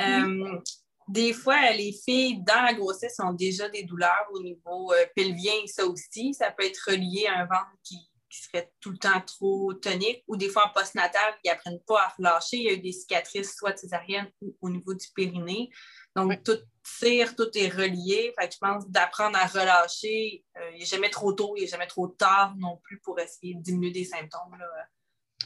Euh, 0.00 0.58
des 1.06 1.32
fois, 1.32 1.70
les 1.70 1.92
filles 1.92 2.42
dans 2.42 2.62
la 2.62 2.74
grossesse 2.74 3.16
ont 3.20 3.32
déjà 3.32 3.68
des 3.68 3.84
douleurs 3.84 4.26
au 4.32 4.42
niveau 4.42 4.92
euh, 4.92 5.06
pelvien, 5.14 5.54
ça 5.66 5.86
aussi. 5.86 6.34
Ça 6.34 6.50
peut 6.50 6.64
être 6.64 6.90
relié 6.90 7.26
à 7.28 7.38
un 7.38 7.46
ventre 7.46 7.76
qui, 7.84 8.07
serait 8.30 8.70
tout 8.80 8.90
le 8.90 8.98
temps 8.98 9.20
trop 9.20 9.72
tonique 9.74 10.22
ou 10.26 10.36
des 10.36 10.48
fois 10.48 10.66
en 10.66 10.72
postnatal, 10.72 11.34
ils 11.44 11.48
n'apprennent 11.48 11.80
pas 11.86 12.02
à 12.02 12.08
relâcher. 12.16 12.58
Il 12.58 12.62
y 12.64 12.68
a 12.68 12.72
eu 12.72 12.80
des 12.80 12.92
cicatrices, 12.92 13.56
soit 13.56 13.76
césariennes 13.76 14.30
ou 14.42 14.54
au 14.60 14.70
niveau 14.70 14.94
du 14.94 15.06
périnée. 15.14 15.70
Donc, 16.14 16.42
tout 16.42 16.58
tire, 16.98 17.34
tout 17.36 17.50
est 17.54 17.68
relié. 17.68 18.34
Fait 18.38 18.52
je 18.52 18.58
pense 18.58 18.88
d'apprendre 18.88 19.38
à 19.38 19.46
relâcher, 19.46 20.44
euh, 20.56 20.70
il 20.74 20.80
n'est 20.80 20.84
jamais 20.84 21.10
trop 21.10 21.32
tôt, 21.32 21.54
il 21.56 21.62
n'est 21.62 21.68
jamais 21.68 21.86
trop 21.86 22.08
tard 22.08 22.54
non 22.58 22.78
plus 22.82 22.98
pour 23.00 23.18
essayer 23.20 23.54
de 23.54 23.62
diminuer 23.62 23.92
des 23.92 24.04
symptômes. 24.04 24.56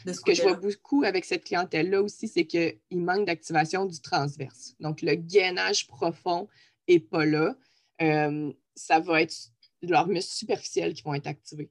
ce, 0.06 0.20
que 0.20 0.34
je 0.34 0.42
vois 0.42 0.54
beaucoup 0.54 1.04
avec 1.04 1.24
cette 1.24 1.44
clientèle-là 1.44 2.02
aussi, 2.02 2.26
c'est 2.26 2.46
qu'il 2.46 2.80
manque 2.92 3.26
d'activation 3.26 3.84
du 3.84 4.00
transverse. 4.00 4.74
Donc, 4.80 5.02
le 5.02 5.14
gainage 5.14 5.86
profond 5.86 6.48
n'est 6.88 7.00
pas 7.00 7.26
là. 7.26 7.54
Euh, 8.00 8.52
ça 8.74 8.98
va 8.98 9.22
être 9.22 9.34
leurs 9.82 10.06
muscles 10.06 10.34
superficiels 10.34 10.94
qui 10.94 11.02
vont 11.02 11.14
être 11.14 11.26
activés. 11.26 11.70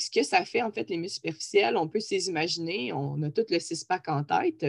Ce 0.00 0.10
que 0.10 0.22
ça 0.22 0.44
fait, 0.44 0.62
en 0.62 0.70
fait, 0.70 0.88
les 0.90 0.96
muscles 0.96 1.16
superficiels, 1.16 1.76
on 1.76 1.88
peut 1.88 2.00
s'imaginer, 2.00 2.86
imaginer, 2.86 2.92
on 2.92 3.22
a 3.22 3.30
tout 3.30 3.44
le 3.48 3.58
six-pack 3.58 4.08
en 4.08 4.24
tête, 4.24 4.64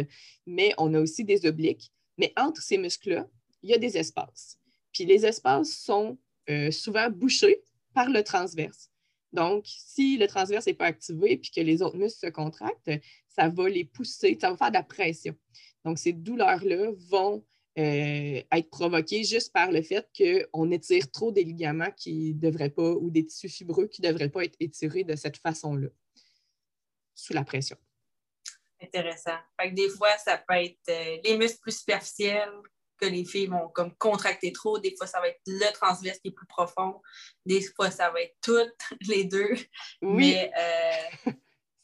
mais 0.46 0.74
on 0.78 0.94
a 0.94 1.00
aussi 1.00 1.24
des 1.24 1.46
obliques. 1.46 1.92
Mais 2.18 2.34
entre 2.38 2.62
ces 2.62 2.78
muscles-là, 2.78 3.28
il 3.62 3.70
y 3.70 3.74
a 3.74 3.78
des 3.78 3.98
espaces. 3.98 4.60
Puis 4.92 5.06
les 5.06 5.26
espaces 5.26 5.72
sont 5.72 6.18
euh, 6.50 6.72
souvent 6.72 7.10
bouchés 7.10 7.64
par 7.94 8.10
le 8.10 8.24
transverse. 8.24 8.90
Donc, 9.32 9.64
si 9.66 10.18
le 10.18 10.28
transverse 10.28 10.68
n'est 10.68 10.76
pas 10.76 10.86
activé 10.86 11.38
puis 11.38 11.50
que 11.50 11.62
les 11.62 11.82
autres 11.82 11.98
muscles 11.98 12.28
se 12.28 12.32
contractent, 12.32 12.92
ça 13.28 13.50
va 13.50 13.70
les 13.70 13.86
pousser, 13.86 14.38
ça 14.40 14.52
va 14.52 14.58
faire 14.58 14.70
de 14.70 14.76
la 14.76 14.84
pression. 14.84 15.36
Donc, 15.84 15.98
ces 15.98 16.14
douleurs-là 16.14 16.92
vont 17.10 17.44
euh, 17.78 18.42
être 18.52 18.70
provoquées 18.70 19.24
juste 19.24 19.52
par 19.52 19.72
le 19.72 19.82
fait 19.82 20.08
qu'on 20.16 20.72
étire 20.72 21.10
trop 21.10 21.32
des 21.32 21.44
ligaments 21.44 21.92
qui 21.98 22.36
ne 22.36 22.40
devraient 22.40 22.70
pas 22.70 22.92
ou 22.92 23.10
des 23.10 23.26
tissus 23.26 23.50
fibreux 23.50 23.88
qui 23.88 24.02
ne 24.02 24.10
devraient 24.10 24.30
pas 24.30 24.44
être 24.44 24.56
étirés 24.60 25.04
de 25.04 25.16
cette 25.16 25.38
façon-là, 25.38 25.88
sous 27.16 27.34
la 27.34 27.44
pression. 27.44 27.78
Intéressant. 28.80 29.38
Fait 29.60 29.70
que 29.70 29.76
des 29.76 29.90
fois, 29.90 30.16
ça 30.18 30.38
peut 30.38 30.56
être 30.56 30.78
euh, 30.90 31.18
les 31.24 31.38
muscles 31.38 31.60
plus 31.62 31.80
superficiels 31.80 32.52
que 33.00 33.08
les 33.08 33.26
filles 33.26 33.48
vont 33.48 33.70
comme 33.70 33.96
contracter 33.96 34.52
trop. 34.52 34.78
Des 34.78 34.96
fois, 34.96 35.08
ça 35.08 35.20
va 35.20 35.30
être 35.30 35.42
le 35.48 35.72
transverse 35.74 36.20
qui 36.20 36.28
est 36.28 36.32
plus 36.32 36.46
profond. 36.46 37.02
Des 37.46 37.62
fois, 37.62 37.90
ça 37.90 38.12
va 38.12 38.22
être 38.22 38.36
toutes 38.42 38.76
les 39.08 39.24
deux. 39.24 39.56
Oui. 40.02 40.36
Euh, 40.38 41.32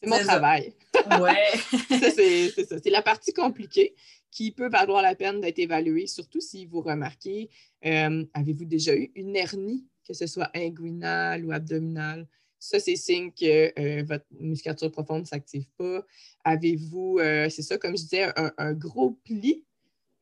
c'est 0.03 0.09
mon 0.09 0.19
travail. 0.19 0.75
Ouais. 1.19 1.51
c'est 2.15 2.65
ça. 2.65 2.77
C'est 2.83 2.89
la 2.89 3.01
partie 3.01 3.33
compliquée 3.33 3.95
qui 4.31 4.51
peut 4.51 4.69
valoir 4.69 5.01
la 5.01 5.15
peine 5.15 5.41
d'être 5.41 5.59
évaluée, 5.59 6.07
surtout 6.07 6.41
si 6.41 6.65
vous 6.65 6.81
remarquez, 6.81 7.49
euh, 7.85 8.25
avez-vous 8.33 8.65
déjà 8.65 8.95
eu 8.95 9.11
une 9.15 9.35
hernie, 9.35 9.85
que 10.07 10.13
ce 10.13 10.27
soit 10.27 10.49
inguinale 10.55 11.45
ou 11.45 11.51
abdominale? 11.51 12.27
Ça, 12.59 12.79
c'est 12.79 12.95
signe 12.95 13.31
que 13.31 13.71
euh, 13.79 14.03
votre 14.03 14.25
musculature 14.39 14.91
profonde 14.91 15.21
ne 15.21 15.25
s'active 15.25 15.67
pas. 15.77 16.05
Avez-vous, 16.43 17.19
c'est 17.49 17.61
ça, 17.61 17.77
comme 17.77 17.95
je 17.95 18.03
disais, 18.03 18.31
un, 18.35 18.73
gros 18.73 19.11
pli 19.23 19.63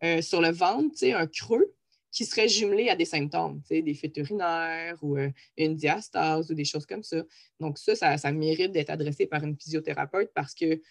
euh, 0.03 0.21
sur 0.21 0.41
le 0.41 0.51
ventre, 0.51 1.03
un 1.03 1.25
creux 1.25 1.73
qui 2.11 2.23
serait 2.25 2.47
jumelé 2.47 2.89
à 2.89 2.95
des 2.95 3.05
symptômes, 3.05 3.61
des 3.69 3.93
fuites 3.93 4.17
urinaires 4.17 4.97
ou 5.01 5.17
euh, 5.17 5.29
une 5.57 5.75
diastase 5.75 6.51
ou 6.51 6.53
des 6.53 6.65
choses 6.65 6.85
comme 6.85 7.03
ça. 7.03 7.23
Donc, 7.59 7.77
ça, 7.79 8.17
ça, 8.17 8.31
mérite 8.31 8.71
d'être 8.71 8.91
adressé 8.91 9.25
par 9.25 9.43
une 9.43 9.57
physiothérapeute 9.57 10.31
parce 10.33 10.53
que 10.53 10.81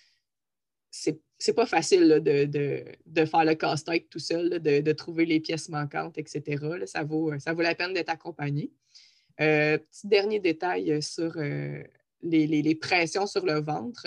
c'est 0.90 1.52
pas 1.55 1.66
facile 1.66 2.21
de, 2.23 3.25
faire 3.25 3.45
le 3.45 3.55
casse-tête 3.55 4.09
tout 4.09 4.19
seul, 4.19 4.61
de, 4.61 4.93
trouver 4.93 5.26
les 5.26 5.40
pièces 5.40 5.69
manquantes, 5.69 6.16
etc. 6.19 6.43
ça, 6.87 7.05
vaut, 7.05 7.38
ça 7.38 7.52
vaut 7.52 7.62
la 7.62 7.75
peine 7.75 7.93
d'être 7.93 8.09
accompagné. 8.09 8.73
Euh, 9.40 9.76
petit 9.76 10.07
dernier 10.07 10.40
détail 10.40 11.02
sur 11.02 11.37
les, 11.37 12.47
les, 12.47 12.75
pressions 12.75 13.26
sur 13.26 13.45
le 13.45 13.61
ventre. 13.61 14.07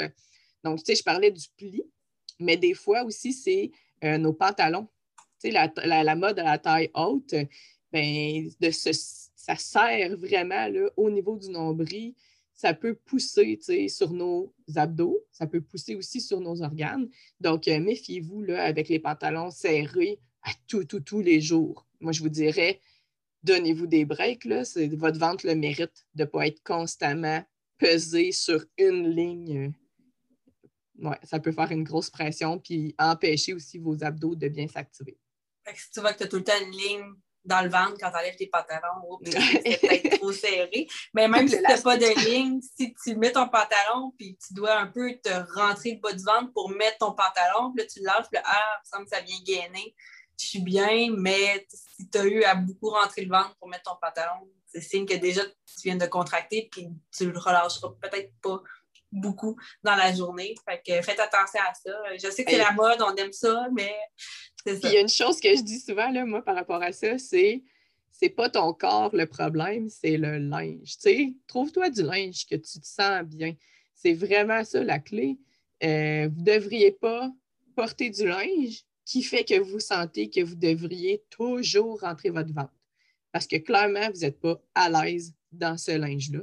Donc, 0.64 0.80
tu 0.80 0.86
sais, 0.86 0.96
je 0.96 1.04
parlais 1.04 1.32
du 1.32 1.46
pli, 1.56 1.84
mais 2.40 2.58
des 2.58 2.74
fois 2.74 3.04
aussi, 3.04 3.34
c'est 3.34 3.72
euh, 4.04 4.18
nos 4.18 4.34
pantalons. 4.34 4.88
Tu 5.42 5.52
sais, 5.52 5.70
la, 5.86 6.16
mode 6.16 6.40
à 6.40 6.44
la 6.44 6.58
taille 6.58 6.90
haute, 6.94 7.36
ben, 7.92 8.50
de 8.60 8.72
ça 8.72 9.56
sert 9.56 10.18
vraiment 10.18 10.68
au 10.98 11.10
niveau 11.10 11.38
du 11.38 11.50
nombril. 11.50 12.14
Ça 12.60 12.74
peut 12.74 12.96
pousser 12.96 13.58
sur 13.88 14.12
nos 14.12 14.54
abdos, 14.76 15.18
ça 15.32 15.48
peut 15.48 15.62
pousser 15.62 15.96
aussi 15.96 16.20
sur 16.20 16.42
nos 16.42 16.62
organes. 16.62 17.08
Donc, 17.40 17.70
euh, 17.70 17.80
méfiez-vous 17.80 18.44
avec 18.50 18.90
les 18.90 19.00
pantalons 19.00 19.50
serrés 19.50 20.20
à 20.42 20.52
tout, 20.68 20.84
tout, 20.84 21.00
tous 21.00 21.22
les 21.22 21.40
jours. 21.40 21.88
Moi, 22.02 22.12
je 22.12 22.22
vous 22.22 22.28
dirais, 22.28 22.82
donnez-vous 23.44 23.88
des 23.88 24.04
breaks. 24.04 24.44
Là. 24.44 24.64
Votre 24.92 25.20
ventre 25.20 25.48
le 25.48 25.56
mérite 25.56 26.06
de 26.16 26.24
ne 26.24 26.28
pas 26.28 26.48
être 26.48 26.62
constamment 26.64 27.42
pesé 27.78 28.34
sur 28.34 28.66
une 28.78 29.08
ligne 29.10 29.72
ouais, 31.02 31.18
ça 31.24 31.40
peut 31.40 31.52
faire 31.52 31.72
une 31.72 31.84
grosse 31.84 32.10
pression 32.10 32.60
puis 32.60 32.94
empêcher 32.98 33.54
aussi 33.54 33.78
vos 33.78 34.04
abdos 34.04 34.36
de 34.36 34.48
bien 34.48 34.68
s'activer. 34.68 35.18
Si 35.74 35.92
tu 35.92 36.00
vois 36.02 36.14
que 36.14 36.18
tu 36.18 36.24
as 36.24 36.28
tout 36.28 36.38
le 36.38 36.44
temps 36.44 36.60
une 36.62 36.72
ligne 36.72 37.14
dans 37.46 37.62
le 37.62 37.70
ventre 37.70 37.96
quand 38.00 38.12
tu 38.12 38.18
enlèves 38.18 38.36
tes 38.36 38.48
pantalons, 38.48 39.20
c'est 39.26 39.80
peut-être 39.82 40.18
trop 40.20 40.32
serré. 40.32 40.88
Mais 41.14 41.28
même 41.28 41.48
si 41.48 41.58
tu 41.58 41.62
n'as 41.62 41.82
pas 41.82 41.98
de 41.98 42.30
ligne, 42.30 42.60
si 42.62 42.94
tu 43.04 43.16
mets 43.16 43.32
ton 43.32 43.48
pantalon 43.48 44.14
puis 44.18 44.38
tu 44.46 44.54
dois 44.54 44.76
un 44.76 44.88
peu 44.88 45.14
te 45.24 45.30
rentrer 45.60 45.94
le 45.94 46.00
bas 46.00 46.14
du 46.14 46.24
ventre 46.24 46.52
pour 46.54 46.70
mettre 46.70 46.98
ton 47.00 47.14
pantalon, 47.14 47.72
puis 47.74 47.84
là 47.84 47.90
tu 47.92 48.02
lâches, 48.02 48.28
puis 48.32 48.42
ah, 48.44 48.80
ça 48.84 49.00
me 49.00 49.06
semble 49.06 49.10
que 49.10 49.16
ça 49.16 49.22
vient 49.22 49.40
gainer. 49.46 49.96
Je 50.40 50.48
suis 50.48 50.62
bien, 50.62 51.14
mais 51.18 51.68
si 51.70 52.10
tu 52.10 52.18
as 52.18 52.26
eu 52.26 52.44
à 52.44 52.56
beaucoup 52.56 52.90
rentrer 52.90 53.26
le 53.26 53.30
ventre 53.30 53.56
pour 53.60 53.68
mettre 53.68 53.92
ton 53.92 53.98
pantalon, 54.02 54.50
c'est 54.68 54.82
signe 54.82 55.06
que 55.06 55.16
déjà 55.16 55.44
tu 55.46 55.82
viens 55.84 55.96
de 55.96 56.06
contracter 56.06 56.70
puis 56.72 56.88
tu 57.16 57.32
le 57.32 57.38
relâcheras 57.38 57.90
peut-être 58.02 58.32
pas 58.42 58.62
beaucoup 59.12 59.56
dans 59.84 59.96
la 59.96 60.14
journée. 60.14 60.56
Fait 60.68 60.82
que 60.86 61.02
faites 61.02 61.20
attention 61.20 61.60
à 61.62 61.74
ça. 61.74 61.92
Je 62.16 62.32
sais 62.32 62.44
que 62.44 62.52
c'est 62.52 62.58
la 62.58 62.72
mode, 62.72 63.02
on 63.02 63.16
aime 63.16 63.34
ça, 63.34 63.68
mais 63.74 63.96
c'est 64.64 64.80
ça. 64.80 64.90
Il 64.90 64.94
y 64.94 64.98
a 64.98 65.02
une 65.02 65.10
chose 65.10 65.40
que 65.40 65.56
je 65.56 65.62
dis 65.62 65.80
souvent, 65.80 66.10
là, 66.12 66.26
moi, 66.26 66.42
par 66.44 66.56
rapport 66.56 66.82
à 66.82 66.92
ça, 66.92 67.18
c'est 67.18 67.64
c'est 68.12 68.30
pas 68.30 68.50
ton 68.50 68.74
corps 68.74 69.16
le 69.16 69.26
problème, 69.26 69.88
c'est 69.88 70.18
le 70.18 70.38
linge. 70.40 70.98
Trouve-toi 71.48 71.90
du 71.90 72.04
linge 72.04 72.46
que 72.46 72.56
tu 72.56 72.80
te 72.80 72.86
sens 72.86 73.24
bien. 73.24 73.54
C'est 73.96 74.14
vraiment 74.14 74.64
ça 74.66 74.84
la 74.84 75.00
clé. 75.00 75.38
Euh, 75.84 76.28
vous 76.28 76.42
ne 76.42 76.46
devriez 76.46 76.92
pas 76.92 77.32
porter 77.78 78.10
du 78.10 78.28
linge 78.28 78.84
qui 79.06 79.24
fait 79.24 79.46
que 79.46 79.58
vous 79.58 79.80
sentez 79.80 80.30
que 80.30 80.42
vous 80.42 80.56
devriez 80.56 81.24
toujours 81.30 82.02
rentrer 82.02 82.30
votre 82.30 82.54
ventre. 82.54 82.74
Parce 83.32 83.48
que 83.48 83.56
clairement, 83.56 84.10
vous 84.14 84.20
n'êtes 84.20 84.42
pas 84.42 84.62
à 84.76 84.90
l'aise 84.90 85.34
dans 85.52 85.78
ce 85.78 85.92
linge-là. 85.92 86.42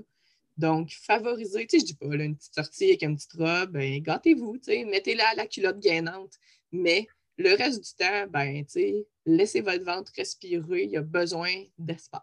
Donc, 0.56 0.90
favorisez, 0.90 1.66
tu 1.66 1.78
sais, 1.78 1.86
je 1.86 1.92
dis 1.92 1.96
pas, 1.96 2.06
une 2.06 2.36
petite 2.36 2.54
sortie 2.54 2.88
avec 2.88 3.02
une 3.02 3.16
petite 3.16 3.34
robe, 3.34 3.72
ben, 3.72 4.02
gâtez-vous, 4.02 4.58
mettez-la 4.86 5.28
à 5.28 5.34
la 5.34 5.46
culotte 5.46 5.78
gainante. 5.78 6.32
Mais 6.72 7.06
le 7.36 7.54
reste 7.54 7.84
du 7.84 7.92
temps, 7.94 8.26
ben, 8.28 8.64
tu 8.64 8.72
sais, 8.72 9.06
laissez 9.26 9.60
votre 9.60 9.84
ventre 9.84 10.12
respirer, 10.16 10.84
il 10.84 10.90
y 10.90 10.96
a 10.96 11.02
besoin 11.02 11.52
d'espace. 11.76 12.22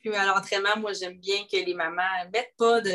Puis 0.00 0.14
à 0.14 0.26
l'entraînement, 0.26 0.76
moi, 0.78 0.92
j'aime 0.92 1.18
bien 1.18 1.44
que 1.50 1.56
les 1.56 1.74
mamans 1.74 2.02
ne 2.24 2.30
mettent 2.30 2.54
pas 2.56 2.80
de 2.80 2.94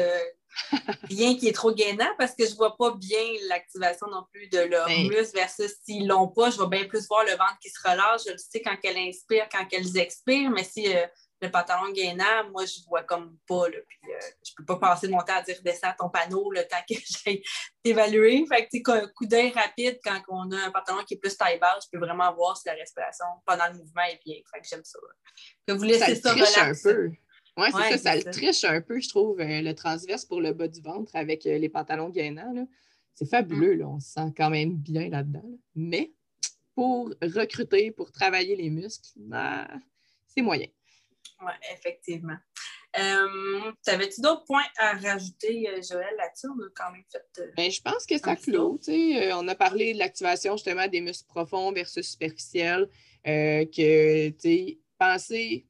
rien 1.03 1.35
qui 1.35 1.47
est 1.47 1.53
trop 1.53 1.71
gainant 1.71 2.11
parce 2.17 2.35
que 2.35 2.45
je 2.45 2.51
ne 2.51 2.55
vois 2.55 2.75
pas 2.75 2.95
bien 2.95 3.23
l'activation 3.47 4.07
non 4.07 4.25
plus 4.31 4.47
de 4.47 4.59
leur 4.59 4.87
ben 4.87 5.07
muscle 5.07 5.35
versus 5.35 5.75
s'ils 5.83 6.07
l'ont 6.07 6.27
pas, 6.27 6.49
je 6.49 6.59
vais 6.59 6.67
bien 6.67 6.85
plus 6.85 7.07
voir 7.07 7.23
le 7.23 7.31
ventre 7.31 7.57
qui 7.61 7.69
se 7.69 7.79
relâche. 7.83 8.21
Je 8.25 8.31
le 8.31 8.37
sais 8.37 8.61
quand 8.61 8.77
elles 8.83 8.97
inspirent, 8.97 9.47
quand 9.51 9.65
elles 9.71 9.97
expirent, 9.97 10.49
mais 10.49 10.63
si 10.63 10.95
euh, 10.95 11.05
le 11.41 11.49
pantalon 11.49 11.91
gainant, 11.91 12.49
moi, 12.51 12.65
je 12.65 12.85
vois 12.87 13.03
comme 13.03 13.37
pas. 13.47 13.69
Là, 13.69 13.77
puis, 13.87 14.11
euh, 14.11 14.19
je 14.45 14.51
peux 14.57 14.65
pas 14.65 14.77
passer 14.77 15.07
mon 15.07 15.19
temps 15.19 15.37
à 15.37 15.41
dire 15.41 15.57
descends 15.63 15.93
ton 15.97 16.09
panneau 16.09 16.51
le 16.51 16.61
temps 16.63 16.83
que 16.87 16.95
j'ai 17.25 17.41
évalué. 17.83 18.45
Fait 18.47 18.67
que, 18.67 18.91
un 18.91 19.07
coup 19.07 19.25
d'œil 19.25 19.51
rapide 19.51 19.99
quand 20.03 20.21
on 20.29 20.51
a 20.51 20.67
un 20.67 20.71
pantalon 20.71 21.03
qui 21.05 21.13
est 21.13 21.17
plus 21.17 21.35
taille 21.37 21.59
basse, 21.59 21.85
je 21.85 21.97
peux 21.97 22.05
vraiment 22.05 22.33
voir 22.33 22.57
si 22.57 22.67
la 22.67 22.73
respiration 22.73 23.25
pendant 23.45 23.67
le 23.67 23.77
mouvement 23.77 24.03
est 24.03 24.19
bien. 24.25 24.35
Fait 24.51 24.59
que 24.59 24.67
j'aime 24.67 24.83
ça. 24.83 24.99
Que 25.65 25.73
vous 25.73 25.83
laissez 25.83 26.15
ça, 26.15 26.35
ça 26.35 26.65
un 26.65 26.73
peu. 26.73 27.11
Oui, 27.57 27.67
c'est 27.73 27.97
ça, 27.97 27.97
ça 27.97 28.15
le 28.15 28.23
triche 28.23 28.63
un 28.63 28.81
peu, 28.81 28.99
je 28.99 29.09
trouve, 29.09 29.39
euh, 29.39 29.61
le 29.61 29.73
transverse 29.73 30.25
pour 30.25 30.39
le 30.39 30.53
bas 30.53 30.67
du 30.67 30.81
ventre 30.81 31.13
avec 31.15 31.45
euh, 31.45 31.57
les 31.57 31.69
pantalons 31.69 32.09
gainants. 32.09 32.67
C'est 33.15 33.29
fabuleux, 33.29 33.73
là. 33.73 33.87
on 33.87 33.99
se 33.99 34.11
sent 34.11 34.33
quand 34.35 34.49
même 34.49 34.77
bien 34.77 35.09
là-dedans. 35.09 35.43
Mais 35.75 36.13
pour 36.73 37.13
recruter, 37.21 37.91
pour 37.91 38.11
travailler 38.11 38.55
les 38.55 38.69
muscles, 38.69 39.09
ben, 39.17 39.67
c'est 40.27 40.41
moyen. 40.41 40.67
Oui, 41.41 41.51
effectivement. 41.73 42.37
Euh, 42.97 43.71
T'avais-tu 43.83 44.21
d'autres 44.21 44.45
points 44.45 44.65
à 44.77 44.93
rajouter, 44.93 45.69
euh, 45.69 45.81
Joël, 45.81 46.13
là-dessus? 46.17 46.47
On 46.47 46.59
a 46.59 46.69
quand 46.75 46.91
même 46.91 47.03
fait. 47.11 47.41
Euh, 47.41 47.51
ben, 47.55 47.69
je 47.69 47.81
pense 47.81 48.05
que 48.05 48.17
ça 48.17 48.35
clôt. 48.35 48.79
Euh, 48.87 49.31
on 49.35 49.47
a 49.47 49.55
parlé 49.55 49.93
de 49.93 49.99
l'activation 49.99 50.57
justement 50.57 50.87
des 50.87 51.01
muscles 51.01 51.27
profonds 51.27 51.71
versus 51.71 52.09
superficiels. 52.11 52.89
que 53.23 54.75
pensez, 54.97 55.67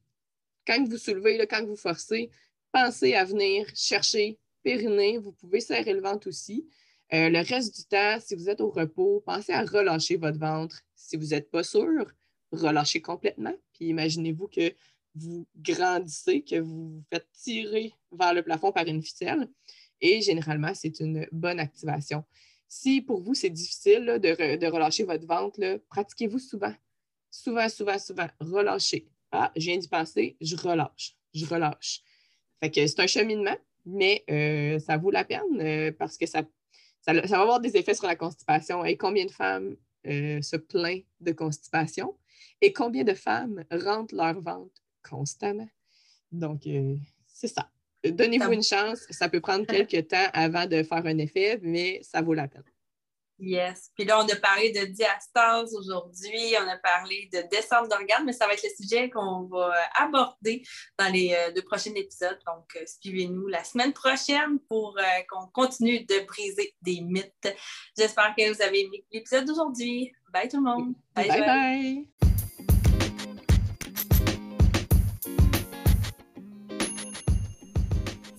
quand 0.66 0.82
vous 0.88 0.96
soulevez, 0.96 1.36
là, 1.36 1.46
quand 1.46 1.64
vous 1.64 1.76
forcez, 1.76 2.30
pensez 2.72 3.14
à 3.14 3.24
venir 3.24 3.66
chercher 3.74 4.38
périnée. 4.62 5.18
Vous 5.18 5.32
pouvez 5.32 5.60
serrer 5.60 5.92
le 5.92 6.00
ventre 6.00 6.26
aussi. 6.28 6.66
le 7.12 7.46
reste 7.46 7.76
du 7.76 7.84
temps, 7.84 8.18
si 8.18 8.34
vous 8.34 8.48
êtes 8.48 8.62
au 8.62 8.70
repos, 8.70 9.22
pensez 9.26 9.52
à 9.52 9.62
relâcher 9.62 10.16
votre 10.16 10.38
ventre. 10.38 10.80
Si 10.94 11.16
vous 11.16 11.28
n'êtes 11.28 11.50
pas 11.50 11.64
sûr, 11.64 12.06
relâchez 12.50 13.02
complètement. 13.02 13.54
Puis 13.74 13.86
imaginez-vous 13.86 14.48
que 14.48 14.72
vous 15.14 15.46
grandissez, 15.56 16.42
que 16.42 16.60
vous 16.60 16.90
vous 16.90 17.04
faites 17.12 17.26
tirer 17.32 17.92
vers 18.12 18.34
le 18.34 18.42
plafond 18.42 18.72
par 18.72 18.86
une 18.86 19.02
ficelle. 19.02 19.48
Et 20.00 20.22
généralement, 20.22 20.72
c'est 20.74 21.00
une 21.00 21.26
bonne 21.32 21.60
activation. 21.60 22.24
Si 22.68 23.02
pour 23.02 23.20
vous, 23.20 23.34
c'est 23.34 23.50
difficile 23.50 24.18
de, 24.22 24.66
relâcher 24.66 25.04
votre 25.04 25.26
ventre, 25.26 25.80
pratiquez-vous 25.88 26.38
souvent. 26.38 26.72
Souvent, 27.30 27.68
souvent, 27.68 27.98
souvent. 27.98 28.28
Relâchez. 28.38 29.08
Ah, 29.32 29.52
je 29.56 29.66
viens 29.66 29.78
d'y 29.78 29.88
penser, 29.88 30.36
je 30.40 30.56
relâche. 30.56 31.16
Je 31.34 31.44
relâche. 31.46 32.02
Fait 32.60 32.70
que 32.70 32.86
c'est 32.86 33.00
un 33.00 33.06
cheminement, 33.06 33.56
mais 33.86 34.24
euh, 34.30 34.78
ça 34.78 34.96
vaut 34.96 35.10
la 35.10 35.24
peine 35.24 35.60
euh, 35.60 35.92
parce 35.98 36.16
que 36.16 36.26
ça, 36.26 36.42
ça, 37.00 37.12
va 37.12 37.40
avoir 37.40 37.60
des 37.60 37.76
effets 37.76 37.94
sur 37.94 38.06
la 38.06 38.16
constipation. 38.16 38.84
Et 38.84 38.96
combien 38.96 39.26
de 39.26 39.30
femmes 39.30 39.76
euh, 40.06 40.40
se 40.42 40.56
plaignent 40.56 41.04
de 41.20 41.32
constipation? 41.32 42.16
Et 42.60 42.72
combien 42.72 43.04
de 43.04 43.14
femmes 43.14 43.64
rentrent 43.70 44.14
leur 44.14 44.40
ventre 44.40 44.82
constamment. 45.08 45.68
Donc, 46.32 46.66
euh, 46.66 46.96
c'est 47.26 47.48
ça. 47.48 47.68
Donnez-vous 48.04 48.52
une 48.52 48.62
chance. 48.62 49.00
Ça 49.10 49.28
peut 49.28 49.40
prendre 49.40 49.66
quelques 49.66 50.08
temps 50.08 50.28
avant 50.32 50.66
de 50.66 50.82
faire 50.82 51.04
un 51.06 51.18
effet, 51.18 51.58
mais 51.62 52.00
ça 52.02 52.22
vaut 52.22 52.34
la 52.34 52.48
peine. 52.48 52.64
Yes. 53.42 53.90
Puis 53.96 54.04
là, 54.04 54.22
on 54.22 54.28
a 54.28 54.36
parlé 54.36 54.70
de 54.70 54.84
diastase 54.84 55.74
aujourd'hui, 55.74 56.54
on 56.62 56.68
a 56.68 56.76
parlé 56.76 57.30
de 57.32 57.40
descente 57.50 57.88
d'organes, 57.88 58.26
mais 58.26 58.34
ça 58.34 58.46
va 58.46 58.52
être 58.52 58.62
le 58.62 58.84
sujet 58.84 59.08
qu'on 59.08 59.44
va 59.44 59.72
aborder 59.94 60.62
dans 60.98 61.10
les 61.10 61.32
euh, 61.32 61.50
deux 61.50 61.62
prochains 61.62 61.94
épisodes. 61.94 62.38
Donc, 62.46 62.66
euh, 62.76 62.84
suivez-nous 63.00 63.46
la 63.46 63.64
semaine 63.64 63.94
prochaine 63.94 64.58
pour 64.68 64.94
qu'on 65.30 65.46
continue 65.54 66.04
de 66.04 66.26
briser 66.26 66.74
des 66.82 67.00
mythes. 67.00 67.56
J'espère 67.96 68.34
que 68.36 68.52
vous 68.52 68.60
avez 68.60 68.82
aimé 68.82 69.06
l'épisode 69.10 69.46
d'aujourd'hui. 69.46 70.12
Bye 70.30 70.48
tout 70.48 70.58
le 70.58 70.62
monde. 70.62 70.94
Bye 71.14 71.28
bye. 71.28 71.40
bye. 71.40 72.19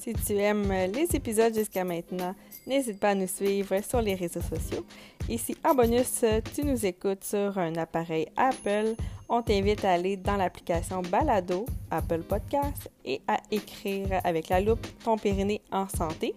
Si 0.02 0.14
tu 0.14 0.34
aimes 0.38 0.74
les 0.92 1.16
épisodes 1.16 1.54
jusqu'à 1.54 1.84
maintenant, 1.84 2.34
n'hésite 2.66 3.00
pas 3.00 3.10
à 3.10 3.16
nous 3.16 3.28
suivre 3.28 3.80
sur 3.88 4.02
les 4.02 4.16
réseaux 4.16 4.42
sociaux. 4.42 4.84
Si 5.38 5.56
en 5.64 5.76
bonus, 5.76 6.26
tu 6.56 6.66
nous 6.66 6.84
écoutes 6.88 7.24
sur 7.24 7.56
un 7.60 7.76
appareil 7.76 8.26
Apple, 8.36 8.96
on 9.30 9.44
t'invite 9.44 9.86
à 9.86 9.92
aller 9.92 10.18
dans 10.18 10.38
l'application 10.38 11.04
Balado, 11.04 11.68
Apple 11.92 12.24
Podcast, 12.24 12.90
et 13.06 13.22
à 13.28 13.38
écrire 13.52 14.22
avec 14.24 14.50
la 14.50 14.60
loupe 14.60 14.88
ton 15.04 15.18
périnée 15.20 15.62
en 15.72 15.88
santé. 15.88 16.34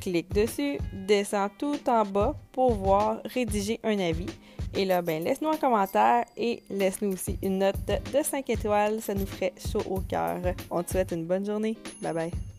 Clique 0.00 0.32
dessus, 0.32 0.78
descends 0.94 1.50
tout 1.58 1.86
en 1.88 2.06
bas 2.06 2.34
pour 2.50 2.72
voir 2.72 3.20
rédiger 3.26 3.78
un 3.84 3.98
avis. 3.98 4.30
Et 4.74 4.86
là, 4.86 5.02
ben, 5.02 5.22
laisse-nous 5.22 5.50
un 5.50 5.58
commentaire 5.58 6.24
et 6.38 6.62
laisse-nous 6.70 7.12
aussi 7.12 7.38
une 7.42 7.58
note 7.58 7.76
de 7.86 8.22
5 8.22 8.48
étoiles. 8.48 9.02
Ça 9.02 9.12
nous 9.12 9.26
ferait 9.26 9.52
chaud 9.70 9.82
au 9.90 10.00
cœur. 10.00 10.40
On 10.70 10.82
te 10.82 10.92
souhaite 10.92 11.12
une 11.12 11.26
bonne 11.26 11.44
journée. 11.44 11.76
Bye 12.00 12.14
bye. 12.14 12.51